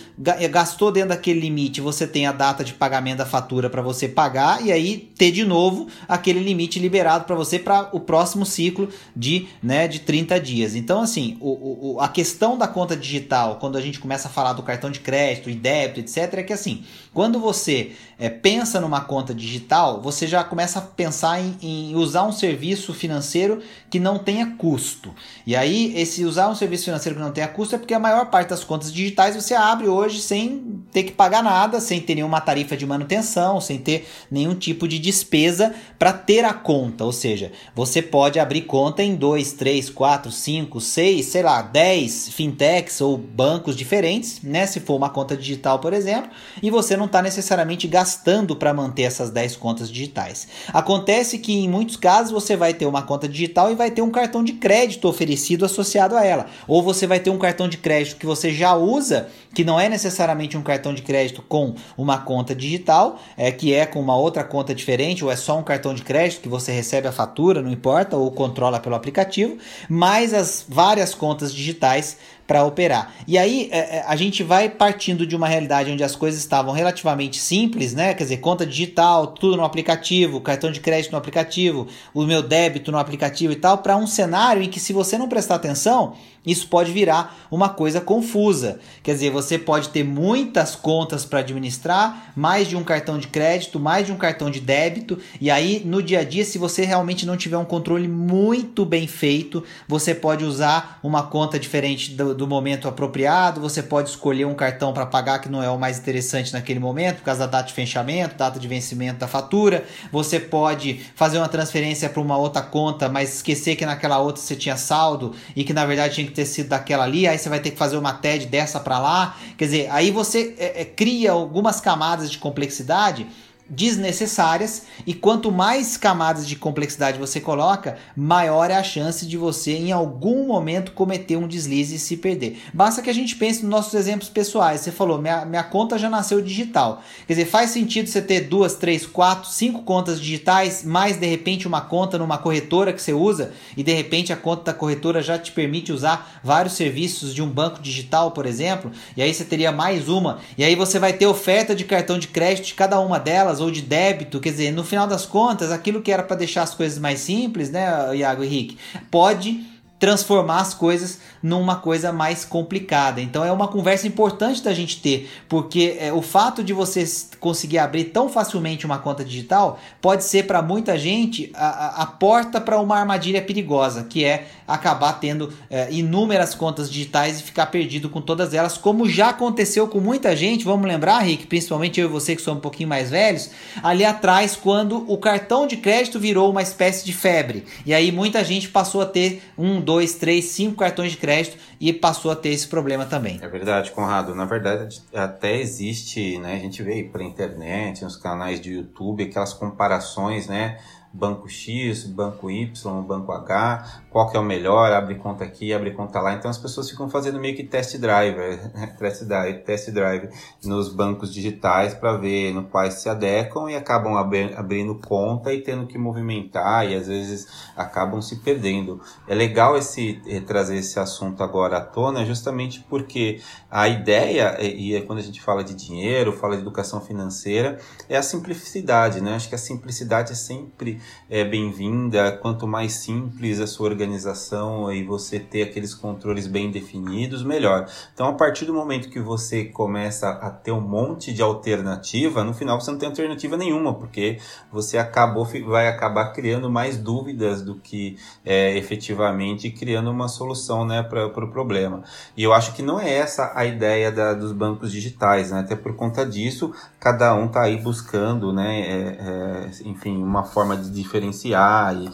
gastou 0.52 0.92
dentro 0.92 1.10
daquele 1.10 1.40
limite, 1.40 1.80
você 1.80 2.06
tem 2.06 2.26
a 2.26 2.34
data 2.34 2.64
de 2.64 2.74
pagamento 2.74 3.20
da 3.20 3.26
fatura 3.26 3.70
para 3.70 3.82
você 3.82 4.08
pagar 4.08 4.66
e 4.66 4.72
aí 4.72 5.10
ter 5.18 5.30
ter 5.30 5.32
de 5.32 5.46
novo 5.46 5.88
aquele 6.08 6.40
limite 6.40 6.80
liberado 6.80 7.26
para 7.26 7.36
você 7.36 7.59
para 7.60 7.90
o 7.92 8.00
próximo 8.00 8.46
ciclo 8.46 8.90
de, 9.16 9.48
né, 9.62 9.88
de 9.88 10.00
30 10.00 10.40
dias. 10.40 10.76
Então, 10.76 11.02
assim, 11.02 11.38
o, 11.40 11.94
o, 11.94 12.00
a 12.00 12.08
questão 12.08 12.58
da 12.58 12.68
conta 12.68 12.96
digital, 12.96 13.58
quando 13.58 13.78
a 13.78 13.82
gente 13.82 14.00
começa 14.00 14.28
a 14.28 14.32
falar 14.32 14.54
do 14.54 14.64
cartão 14.64 14.90
de 14.90 15.00
crédito 15.00 15.50
e 15.50 15.56
débito, 15.56 16.00
etc., 16.00 16.40
é 16.40 16.44
que 16.44 16.54
assim, 16.54 16.84
quando 17.20 17.38
você 17.38 17.92
é, 18.18 18.30
pensa 18.30 18.80
numa 18.80 19.02
conta 19.02 19.34
digital, 19.34 20.02
você 20.02 20.26
já 20.26 20.42
começa 20.42 20.80
a 20.80 20.82
pensar 20.82 21.42
em, 21.42 21.58
em, 21.62 21.96
usar 21.98 22.24
um 22.24 22.32
serviço 22.32 22.94
financeiro 22.94 23.62
que 23.90 24.00
não 24.00 24.18
tenha 24.18 24.56
custo. 24.58 25.14
E 25.46 25.54
aí, 25.54 25.94
esse 25.98 26.24
usar 26.24 26.48
um 26.48 26.56
serviço 26.56 26.86
financeiro 26.86 27.18
que 27.18 27.22
não 27.22 27.34
tenha 27.34 27.50
custo 27.50 27.76
é 27.76 27.78
porque 27.78 27.94
a 27.94 28.00
maior 28.00 28.30
parte 28.30 28.52
das 28.52 28.64
contas 28.64 28.94
digitais 28.94 29.36
você 29.36 29.54
abre 29.54 29.90
hoje 29.90 30.22
sem 30.22 30.82
ter 30.94 31.04
que 31.04 31.12
pagar 31.12 31.44
nada, 31.44 31.82
sem 31.82 32.00
ter 32.00 32.16
nenhuma 32.16 32.40
tarifa 32.40 32.78
de 32.78 32.86
manutenção, 32.86 33.60
sem 33.60 33.78
ter 33.78 34.08
nenhum 34.32 34.56
tipo 34.56 34.88
de 34.88 34.98
despesa 34.98 35.76
para 35.98 36.14
ter 36.14 36.46
a 36.46 36.54
conta. 36.54 37.04
Ou 37.04 37.12
seja, 37.12 37.52
você 37.76 38.02
pode 38.02 38.40
abrir 38.40 38.62
conta 38.62 39.04
em 39.04 39.14
2, 39.14 39.54
3, 39.54 39.90
4, 39.90 40.32
5, 40.32 40.80
6, 40.80 41.26
sei 41.26 41.44
lá, 41.44 41.62
10 41.62 42.30
fintechs 42.30 43.02
ou 43.02 43.18
bancos 43.18 43.76
diferentes, 43.76 44.42
né? 44.42 44.66
Se 44.66 44.80
for 44.80 44.96
uma 44.96 45.10
conta 45.10 45.36
digital, 45.36 45.80
por 45.80 45.92
exemplo, 45.92 46.30
e 46.64 46.72
você 46.72 46.96
não 46.96 47.09
está 47.10 47.22
necessariamente 47.22 47.88
gastando 47.88 48.56
para 48.56 48.74
manter 48.74 49.04
essas 49.04 49.30
10 49.30 49.58
contas 49.58 49.92
digitais. 49.92 50.48
Acontece 50.74 51.38
que 51.38 51.54
em 51.54 51.68
muitos 51.68 51.98
casos 51.98 52.32
você 52.32 52.56
vai 52.56 52.74
ter 52.74 52.86
uma 52.86 53.02
conta 53.02 53.28
digital 53.28 53.72
e 53.72 53.76
vai 53.76 53.92
ter 53.92 54.02
um 54.02 54.10
cartão 54.10 54.44
de 54.44 54.54
crédito 54.54 55.08
oferecido 55.08 55.66
associado 55.66 56.16
a 56.16 56.26
ela. 56.26 56.46
Ou 56.68 56.82
você 56.82 57.06
vai 57.06 57.20
ter 57.20 57.30
um 57.30 57.38
cartão 57.38 57.68
de 57.68 57.78
crédito 57.78 58.18
que 58.18 58.26
você 58.26 58.52
já 58.52 58.76
usa, 58.76 59.28
que 59.54 59.64
não 59.64 59.80
é 59.80 59.90
necessariamente 59.90 60.58
um 60.58 60.62
cartão 60.62 60.94
de 60.94 61.02
crédito 61.02 61.42
com 61.42 61.76
uma 61.98 62.20
conta 62.20 62.56
digital, 62.56 63.20
é 63.36 63.52
que 63.52 63.74
é 63.74 63.86
com 63.86 64.00
uma 64.00 64.16
outra 64.16 64.44
conta 64.44 64.74
diferente, 64.74 65.26
ou 65.26 65.32
é 65.32 65.36
só 65.36 65.58
um 65.58 65.64
cartão 65.64 65.94
de 65.94 66.04
crédito 66.04 66.42
que 66.42 66.50
você 66.50 66.72
recebe 66.72 67.08
a 67.08 67.12
fatura, 67.12 67.62
não 67.62 67.72
importa, 67.72 68.16
ou 68.16 68.32
controla 68.32 68.80
pelo 68.80 68.96
aplicativo, 68.96 69.58
mais 69.90 70.34
as 70.34 70.66
várias 70.68 71.14
contas 71.14 71.54
digitais 71.54 72.18
para 72.50 72.64
operar. 72.64 73.14
E 73.28 73.38
aí 73.38 73.70
é, 73.72 73.98
é, 73.98 74.04
a 74.08 74.16
gente 74.16 74.42
vai 74.42 74.68
partindo 74.68 75.28
de 75.28 75.36
uma 75.36 75.48
realidade 75.48 75.92
onde 75.92 76.04
as 76.04 76.16
coisas 76.16 76.40
estavam 76.40 76.74
relativamente 76.74 77.38
simples, 77.38 77.94
né? 77.94 78.16
Quer 78.16 78.24
dizer, 78.24 78.38
conta 78.38 78.66
digital, 78.66 79.28
tudo 79.28 79.56
no 79.56 79.64
aplicativo, 79.64 80.42
cartão 80.42 80.72
de 80.72 80.80
crédito 80.80 81.12
no 81.12 81.20
aplicativo, 81.20 81.86
o 82.12 82.24
meu 82.24 82.42
débito 82.42 82.92
no 82.92 82.98
aplicativo 82.98 83.54
e 83.54 83.56
tal, 83.56 83.78
para 83.78 83.96
um 83.96 84.08
cenário 84.08 84.64
em 84.64 84.68
que 84.68 84.80
se 84.80 84.92
você 84.92 85.16
não 85.16 85.30
prestar 85.30 85.56
atenção, 85.56 86.16
isso 86.46 86.68
pode 86.68 86.92
virar 86.92 87.48
uma 87.52 87.70
coisa 87.70 88.00
confusa. 88.00 88.80
Quer 89.04 89.14
dizer, 89.14 89.32
você 89.32 89.58
pode 89.58 89.90
ter 89.90 90.04
muitas 90.04 90.76
contas 90.76 91.26
para 91.26 91.40
administrar, 91.40 92.34
mais 92.36 92.68
de 92.68 92.76
um 92.76 92.84
cartão 92.84 93.18
de 93.18 93.28
crédito, 93.28 93.80
mais 93.80 94.06
de 94.06 94.12
um 94.12 94.18
cartão 94.18 94.50
de 94.50 94.60
débito, 94.60 95.20
e 95.40 95.52
aí 95.52 95.82
no 95.86 96.02
dia 96.02 96.20
a 96.20 96.24
dia, 96.24 96.46
se 96.46 96.58
você 96.58 96.86
realmente 96.86 97.26
não 97.26 97.38
tiver 97.38 97.58
um 97.58 97.66
controle 97.66 98.08
muito 98.08 98.86
bem 98.86 99.08
feito, 99.08 99.64
você 99.88 100.16
pode 100.16 100.44
usar 100.44 101.00
uma 101.04 101.24
conta 101.24 101.60
diferente 101.60 102.12
do, 102.12 102.34
do 102.34 102.48
momento 102.48 102.88
apropriado, 102.88 103.62
você 103.62 103.84
pode 103.84 104.10
escolher 104.10 104.46
um 104.46 104.56
cartão 104.56 104.94
para 104.94 105.06
pagar 105.06 105.40
que 105.40 105.50
não 105.50 105.62
é 105.62 105.70
o 105.70 105.78
mais 105.78 106.00
interessante 106.00 106.54
naquele 106.54 106.80
momento, 106.80 107.18
por 107.18 107.24
causa 107.24 107.42
da 107.42 107.48
data 107.48 107.68
de 107.68 107.74
fechamento, 107.74 108.36
data 108.36 108.60
de 108.60 108.68
vencimento 108.68 109.20
da 109.20 109.28
fatura, 109.28 109.84
você 110.12 110.40
pode 110.40 111.02
fazer 111.16 111.38
uma 111.38 111.50
transferência 111.50 112.10
para 112.10 112.22
uma 112.22 112.38
outra 112.38 112.62
conta, 112.62 113.10
mas 113.10 113.36
esquecer 113.36 113.76
que 113.76 113.86
naquela 113.86 114.20
outra 114.20 114.42
você 114.42 114.56
tinha 114.56 114.78
saldo 114.78 115.34
e 115.56 115.64
que 115.64 115.74
na 115.74 115.86
verdade 115.86 116.16
tinha 116.16 116.29
que 116.30 116.36
ter 116.36 116.46
sido 116.46 116.70
daquela 116.70 117.04
ali, 117.04 117.28
aí 117.28 117.38
você 117.38 117.50
vai 117.50 117.60
ter 117.60 117.72
que 117.72 117.78
fazer 117.78 117.98
uma 117.98 118.14
TED 118.14 118.46
dessa 118.46 118.80
para 118.80 119.00
lá. 119.00 119.36
Quer 119.58 119.66
dizer, 119.66 119.88
aí 119.92 120.12
você 120.12 120.56
é, 120.58 120.82
é, 120.82 120.86
cria 120.86 121.32
algumas 121.32 121.82
camadas 121.82 122.32
de 122.32 122.38
complexidade 122.38 123.28
desnecessárias 123.70 124.84
e 125.06 125.14
quanto 125.14 125.52
mais 125.52 125.98
camadas 125.98 126.48
de 126.48 126.56
complexidade 126.56 127.20
você 127.20 127.40
coloca, 127.40 127.98
maior 128.16 128.72
é 128.72 128.76
a 128.76 128.84
chance 128.84 129.26
de 129.26 129.38
você 129.38 129.74
em 129.74 129.92
algum 129.92 130.48
momento 130.48 130.92
cometer 130.92 131.38
um 131.38 131.48
deslize 131.48 131.96
e 131.96 132.00
se 132.00 132.18
perder. 132.18 132.60
Basta 132.74 133.02
que 133.02 133.10
a 133.10 133.14
gente 133.14 133.36
pense 133.36 133.62
nos 133.62 133.70
nossos 133.70 133.94
exemplos 133.94 134.30
pessoais. 134.30 134.82
Você 134.82 134.92
falou, 134.92 135.22
minha, 135.22 135.46
minha 135.46 135.64
conta 135.64 135.98
já 135.98 136.10
nasceu 136.10 136.42
digital. 136.42 137.04
Quer 137.28 137.34
dizer, 137.34 137.46
faz 137.46 137.70
sentido 137.70 138.08
você 138.08 138.22
ter 138.22 138.42
duas, 138.42 138.76
três, 138.76 139.06
quatro, 139.06 139.50
cinco 139.50 139.84
contas 139.84 140.20
digitais, 140.20 140.84
mais 140.84 141.18
de 141.18 141.28
repente 141.28 141.68
uma 141.68 141.82
conta 141.82 142.18
numa 142.18 142.38
corretora 142.38 142.94
que 142.94 143.02
você 143.02 143.14
usa 143.14 143.52
e 143.78 143.84
de 143.84 143.94
repente 143.94 144.34
a 144.34 144.38
conta 144.38 144.72
da 144.72 144.74
corretora 144.74 145.22
já 145.22 145.38
te 145.38 145.52
permite 145.52 145.92
usar 145.92 146.40
vários 146.44 146.74
serviços 146.74 147.34
de 147.34 147.42
um 147.42 147.50
banco 147.50 147.82
digital, 147.82 148.32
por 148.32 148.46
exemplo, 148.46 148.92
e 149.16 149.22
aí 149.22 149.34
você 149.34 149.44
teria 149.44 149.72
mais 149.72 150.10
uma, 150.10 150.40
e 150.58 150.64
aí 150.64 150.76
você 150.76 151.00
vai 151.00 151.14
ter 151.14 151.28
oferta 151.28 151.76
de 151.76 151.84
cartão 151.84 152.18
de 152.18 152.28
crédito 152.28 152.66
de 152.68 152.74
cada 152.74 153.00
uma 153.00 153.20
delas 153.20 153.59
ou 153.62 153.72
de 153.72 153.82
débito, 153.82 154.40
quer 154.40 154.52
dizer, 154.52 154.72
no 154.72 154.84
final 154.84 155.08
das 155.08 155.26
contas, 155.26 155.72
aquilo 155.72 156.02
que 156.02 156.12
era 156.12 156.24
para 156.24 156.36
deixar 156.36 156.64
as 156.64 156.74
coisas 156.74 157.00
mais 157.00 157.20
simples, 157.20 157.70
né, 157.70 158.16
Iago 158.16 158.44
Henrique, 158.44 158.78
pode 159.10 159.66
transformar 160.00 160.62
as 160.62 160.74
coisas 160.74 161.20
numa 161.44 161.76
coisa 161.76 162.14
mais 162.14 162.46
complicada. 162.46 163.20
Então 163.20 163.44
é 163.44 163.52
uma 163.52 163.68
conversa 163.68 164.08
importante 164.08 164.64
da 164.64 164.74
gente 164.74 165.02
ter, 165.02 165.30
porque 165.50 165.98
é, 166.00 166.12
o 166.14 166.22
fato 166.22 166.64
de 166.64 166.72
você 166.72 167.04
conseguir 167.40 167.80
abrir 167.80 168.06
tão 168.06 168.30
facilmente 168.30 168.86
uma 168.86 168.98
conta 168.98 169.26
digital 169.26 169.78
pode 170.02 170.24
ser 170.24 170.48
para 170.48 170.62
muita 170.62 170.98
gente 170.98 171.52
a, 171.54 172.04
a 172.04 172.06
porta 172.06 172.62
para 172.62 172.80
uma 172.80 172.98
armadilha 172.98 173.42
perigosa, 173.42 174.06
que 174.06 174.24
é 174.24 174.48
acabar 174.70 175.14
tendo 175.14 175.52
é, 175.70 175.92
inúmeras 175.92 176.54
contas 176.54 176.90
digitais 176.90 177.40
e 177.40 177.44
ficar 177.44 177.66
perdido 177.68 178.10
com 178.10 178.22
todas 178.22 178.54
elas, 178.54 178.78
como 178.78 179.10
já 179.10 179.30
aconteceu 179.30 179.88
com 179.88 180.00
muita 180.00 180.36
gente. 180.36 180.64
Vamos 180.64 180.88
lembrar, 180.88 181.20
Rick, 181.20 181.48
principalmente 181.48 182.00
eu 182.00 182.08
e 182.08 182.12
você 182.12 182.36
que 182.36 182.42
somos 182.42 182.60
um 182.60 182.62
pouquinho 182.62 182.88
mais 182.88 183.10
velhos, 183.10 183.50
ali 183.82 184.06
atrás, 184.06 184.56
quando 184.56 185.12
o 185.12 185.18
cartão 185.18 185.66
de 185.66 185.78
crédito 185.78 186.20
virou 186.20 186.50
uma 186.50 186.62
espécie 186.62 187.06
de 187.06 187.14
febre. 187.14 187.66
E 187.86 187.94
aí 187.94 188.12
muita 188.12 188.44
gente 188.44 188.70
passou 188.70 189.02
a 189.02 189.06
ter 189.06 189.42
um, 189.58 189.82
dois, 189.82 190.16
três, 190.16 190.46
cinco 190.46 190.78
cartões 190.78 191.12
de 191.12 191.18
crédito 191.18 191.58
e 191.80 191.94
passou 191.94 192.32
a 192.32 192.36
ter 192.36 192.50
esse 192.50 192.68
problema 192.68 193.06
também. 193.06 193.40
É 193.42 193.48
verdade, 193.48 193.92
Conrado. 193.92 194.36
Na 194.36 194.46
verdade, 194.46 195.02
até 195.14 195.60
existe, 195.60 196.38
né? 196.38 196.56
A 196.56 196.60
gente 196.60 196.84
vê 196.84 196.94
aí 196.94 197.04
pela 197.04 197.24
internet, 197.24 198.04
nos 198.04 198.18
canais 198.18 198.60
de 198.60 198.74
YouTube, 198.74 199.24
aquelas 199.24 199.54
comparações, 199.54 200.48
né? 200.48 200.78
Banco 201.12 201.50
X, 201.50 202.06
banco 202.06 202.50
Y, 202.50 203.02
banco 203.04 203.32
H, 203.32 204.04
qual 204.10 204.30
que 204.30 204.38
é 204.38 204.40
o 204.40 204.44
melhor, 204.44 204.92
abre 204.92 205.16
conta 205.16 205.44
aqui, 205.44 205.74
abre 205.74 205.92
conta 205.92 206.20
lá. 206.20 206.34
Então 206.34 206.50
as 206.50 206.58
pessoas 206.58 206.90
ficam 206.90 207.10
fazendo 207.10 207.40
meio 207.40 207.56
que 207.56 207.64
test 207.64 207.98
drive, 207.98 208.36
test 208.98 209.24
drive, 209.24 209.60
test 209.64 209.90
drive 209.92 210.30
nos 210.64 210.94
bancos 210.94 211.34
digitais 211.34 211.94
para 211.94 212.18
ver 212.18 212.54
no 212.54 212.64
quais 212.64 212.96
se 212.96 213.10
adequam 213.10 213.70
e 213.70 213.76
acabam 213.76 214.16
abrindo 214.16 214.96
conta 214.96 215.54
e 215.54 215.62
tendo 215.62 215.88
que 215.88 215.98
movimentar 215.98 216.90
e 216.90 216.96
às 216.96 217.08
vezes 217.08 217.48
acabam 217.76 218.22
se 218.22 218.38
perdendo. 218.38 219.02
É 219.28 219.34
legal 219.34 219.78
esse 219.78 220.22
eh, 220.28 220.42
trazer 220.42 220.78
esse 220.78 221.00
assunto 221.00 221.44
agora 221.44 221.78
à 221.78 221.82
tona 221.82 222.26
justamente 222.26 222.86
porque 222.90 223.42
a 223.70 223.88
ideia, 223.88 224.58
e 224.62 224.96
é 224.96 225.02
quando 225.02 225.20
a 225.20 225.24
gente 225.24 225.42
fala 225.42 225.64
de 225.64 225.74
dinheiro, 225.74 226.34
fala 226.34 226.56
de 226.56 226.62
educação 226.62 227.02
financeira, 227.02 227.80
é 228.08 228.18
a 228.18 228.24
simplicidade, 228.24 229.22
né? 229.22 229.36
Acho 229.36 229.50
que 229.50 229.56
a 229.56 229.60
simplicidade 229.60 230.32
é 230.32 230.36
sempre 230.36 230.99
é, 231.30 231.44
bem-vinda, 231.44 232.32
quanto 232.42 232.68
mais 232.68 232.94
simples 232.94 233.60
a 233.60 233.68
sua 233.68 233.90
organização 233.90 234.92
e 234.92 235.04
você 235.04 235.40
ter 235.40 235.64
aqueles 235.64 235.94
controles 235.94 236.48
bem 236.48 236.72
definidos, 236.72 237.44
melhor. 237.44 237.88
Então, 238.14 238.28
a 238.28 238.34
partir 238.34 238.66
do 238.66 238.74
momento 238.74 239.10
que 239.10 239.20
você 239.20 239.66
começa 239.66 240.30
a 240.30 240.50
ter 240.50 240.72
um 240.72 240.82
monte 240.82 241.34
de 241.34 241.42
alternativa, 241.42 242.44
no 242.44 242.54
final 242.54 242.80
você 242.80 242.92
não 242.92 242.98
tem 242.98 243.10
alternativa 243.10 243.56
nenhuma, 243.58 243.94
porque 243.94 244.40
você 244.72 244.98
acabou, 244.98 245.46
vai 245.68 245.88
acabar 245.88 246.34
criando 246.34 246.70
mais 246.70 246.98
dúvidas 246.98 247.62
do 247.62 247.76
que 247.76 248.18
é, 248.46 248.78
efetivamente 248.78 249.70
criando 249.70 250.12
uma 250.12 250.28
solução 250.28 250.86
né, 250.86 251.04
para 251.04 251.28
o 251.28 251.30
pro 251.32 251.50
problema. 251.50 252.04
E 252.36 252.44
eu 252.44 252.54
acho 252.54 252.74
que 252.74 252.82
não 252.82 253.00
é 253.00 253.12
essa 253.14 253.52
a 253.56 253.66
ideia 253.66 254.12
da, 254.12 254.34
dos 254.34 254.52
bancos 254.52 254.92
digitais, 254.92 255.52
né? 255.52 255.60
até 255.60 255.76
por 255.76 255.96
conta 255.96 256.26
disso, 256.26 256.74
cada 257.00 257.34
um 257.36 257.46
está 257.46 257.64
aí 257.64 257.78
buscando, 257.78 258.52
né, 258.54 258.82
é, 258.82 259.18
é, 259.20 259.70
enfim, 259.86 260.22
uma 260.22 260.44
forma 260.44 260.76
de 260.76 260.89
diferenciar, 260.90 261.96
e, 261.96 262.10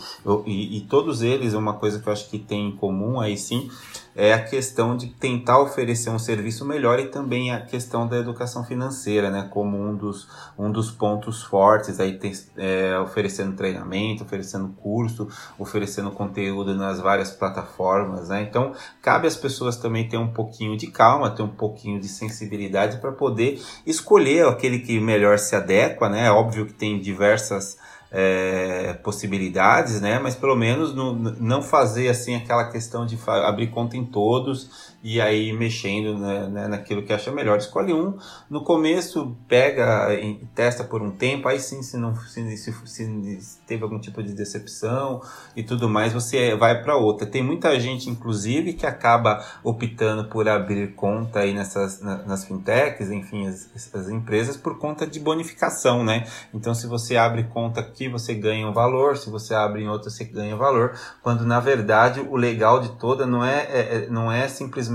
e, 0.45 0.77
e 0.77 0.81
todos 0.81 1.21
eles, 1.21 1.53
uma 1.53 1.73
coisa 1.73 1.99
que 1.99 2.07
eu 2.07 2.13
acho 2.13 2.29
que 2.29 2.39
tem 2.39 2.69
em 2.69 2.75
comum 2.75 3.19
aí 3.19 3.37
sim, 3.37 3.69
é 4.15 4.33
a 4.33 4.41
questão 4.41 4.95
de 4.95 5.07
tentar 5.07 5.59
oferecer 5.59 6.09
um 6.09 6.17
serviço 6.17 6.63
melhor 6.63 6.99
e 6.99 7.07
também 7.07 7.51
a 7.51 7.59
questão 7.59 8.07
da 8.07 8.17
educação 8.17 8.63
financeira, 8.63 9.29
né, 9.29 9.49
como 9.51 9.77
um 9.77 9.93
dos, 9.93 10.27
um 10.57 10.71
dos 10.71 10.89
pontos 10.89 11.43
fortes, 11.43 11.99
aí 11.99 12.17
tem, 12.17 12.31
é, 12.55 12.97
oferecendo 12.99 13.55
treinamento, 13.57 14.23
oferecendo 14.23 14.69
curso, 14.81 15.27
oferecendo 15.59 16.11
conteúdo 16.11 16.73
nas 16.73 17.01
várias 17.01 17.31
plataformas, 17.31 18.29
né, 18.29 18.41
então 18.41 18.73
cabe 19.01 19.27
às 19.27 19.35
pessoas 19.35 19.75
também 19.75 20.07
ter 20.07 20.17
um 20.17 20.31
pouquinho 20.31 20.77
de 20.77 20.87
calma, 20.87 21.29
ter 21.29 21.43
um 21.43 21.49
pouquinho 21.49 21.99
de 21.99 22.07
sensibilidade 22.07 22.97
para 22.99 23.11
poder 23.11 23.61
escolher 23.85 24.47
aquele 24.47 24.79
que 24.79 24.97
melhor 24.97 25.37
se 25.37 25.57
adequa, 25.57 26.07
né, 26.07 26.27
é 26.27 26.31
óbvio 26.31 26.65
que 26.65 26.73
tem 26.73 27.01
diversas 27.01 27.77
é, 28.17 28.93
possibilidades, 29.03 29.99
né? 29.99 30.17
Mas 30.19 30.35
pelo 30.35 30.55
menos 30.55 30.95
no, 30.95 31.13
não 31.13 31.61
fazer 31.61 32.07
assim 32.07 32.33
aquela 32.33 32.71
questão 32.71 33.05
de 33.05 33.19
abrir 33.27 33.67
conta 33.67 33.97
em 33.97 34.05
todos 34.05 34.94
e 35.05 35.21
aí 35.21 35.53
mexendo 35.53 36.17
né, 36.17 36.47
né, 36.47 36.67
naquilo 36.67 37.03
que 37.03 37.13
acha 37.13 37.31
melhor. 37.31 37.59
Escolhe 37.59 37.93
um, 37.93 38.17
no 38.49 38.63
começo 38.63 39.37
pega 39.47 40.11
e 40.15 40.33
testa 40.55 40.83
por 40.83 40.99
um 40.99 41.11
tempo, 41.11 41.47
aí 41.47 41.59
sim, 41.59 41.83
se, 41.83 41.95
não, 41.95 42.15
se, 42.15 42.57
se, 42.57 42.73
se 42.87 43.59
teve 43.67 43.83
algum 43.83 43.99
tipo 43.99 44.23
de 44.23 44.33
decepção 44.33 45.21
e 45.55 45.61
tudo 45.61 45.87
mais, 45.87 46.11
você 46.11 46.55
vai 46.55 46.81
para 46.81 46.97
outra. 46.97 47.27
Tem 47.27 47.43
muita 47.43 47.79
gente, 47.79 48.09
inclusive, 48.09 48.73
que 48.73 48.87
acaba 48.87 49.45
optando 49.63 50.25
por 50.25 50.49
abrir 50.49 50.95
conta 50.95 51.41
aí 51.41 51.53
nessas, 51.53 52.01
nas 52.01 52.43
fintechs, 52.43 53.11
enfim, 53.11 53.45
as, 53.45 53.69
as 53.93 54.09
empresas, 54.09 54.57
por 54.57 54.79
conta 54.79 55.05
de 55.05 55.19
bonificação, 55.19 56.03
né? 56.03 56.25
Então, 56.51 56.73
se 56.73 56.87
você 56.87 57.15
abre 57.15 57.43
conta 57.43 57.79
aqui, 57.79 58.09
você 58.09 58.33
ganha 58.33 58.67
um 58.67 58.73
valor, 58.73 59.17
se 59.17 59.29
você 59.29 59.53
abre 59.53 59.83
em 59.83 59.87
outra, 59.87 60.09
você 60.09 60.23
ganha 60.23 60.55
valor, 60.55 60.97
quando 61.21 61.45
na 61.45 61.59
verdade 61.59 62.21
o 62.21 62.35
legal 62.35 62.79
de 62.79 62.89
toda 62.93 63.27
não 63.27 63.45
é, 63.45 63.67
é, 63.69 63.95
é 63.95 64.07
não 64.09 64.31
é 64.31 64.47
simplesmente 64.47 64.94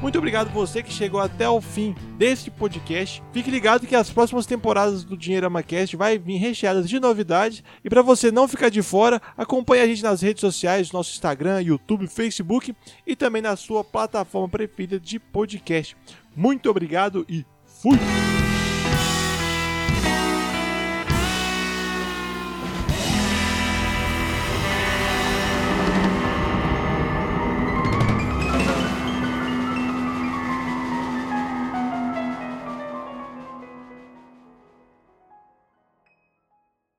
Muito 0.00 0.16
obrigado 0.16 0.50
você 0.50 0.80
que 0.80 0.92
chegou 0.92 1.20
até 1.20 1.48
o 1.48 1.60
fim 1.60 1.94
deste 2.16 2.52
podcast. 2.52 3.20
Fique 3.32 3.50
ligado 3.50 3.86
que 3.86 3.96
as 3.96 4.08
próximas 4.08 4.46
temporadas 4.46 5.02
do 5.02 5.16
Dinheirama 5.16 5.62
Cast 5.62 5.96
vai 5.96 6.16
vir 6.16 6.36
recheadas 6.36 6.88
de 6.88 7.00
novidades 7.00 7.64
e 7.84 7.90
para 7.90 8.00
você 8.00 8.30
não 8.30 8.46
ficar 8.46 8.68
de 8.68 8.80
fora, 8.80 9.20
acompanhe 9.36 9.82
a 9.82 9.86
gente 9.86 10.02
nas 10.02 10.22
redes 10.22 10.40
sociais, 10.40 10.92
nosso 10.92 11.12
Instagram, 11.12 11.62
YouTube, 11.62 12.06
Facebook 12.06 12.74
e 13.04 13.16
também 13.16 13.42
na 13.42 13.56
sua 13.56 13.82
plataforma 13.82 14.48
preferida 14.48 15.00
de 15.00 15.18
podcast. 15.18 15.96
Muito 16.36 16.70
obrigado 16.70 17.26
e 17.28 17.44
fui. 17.66 17.98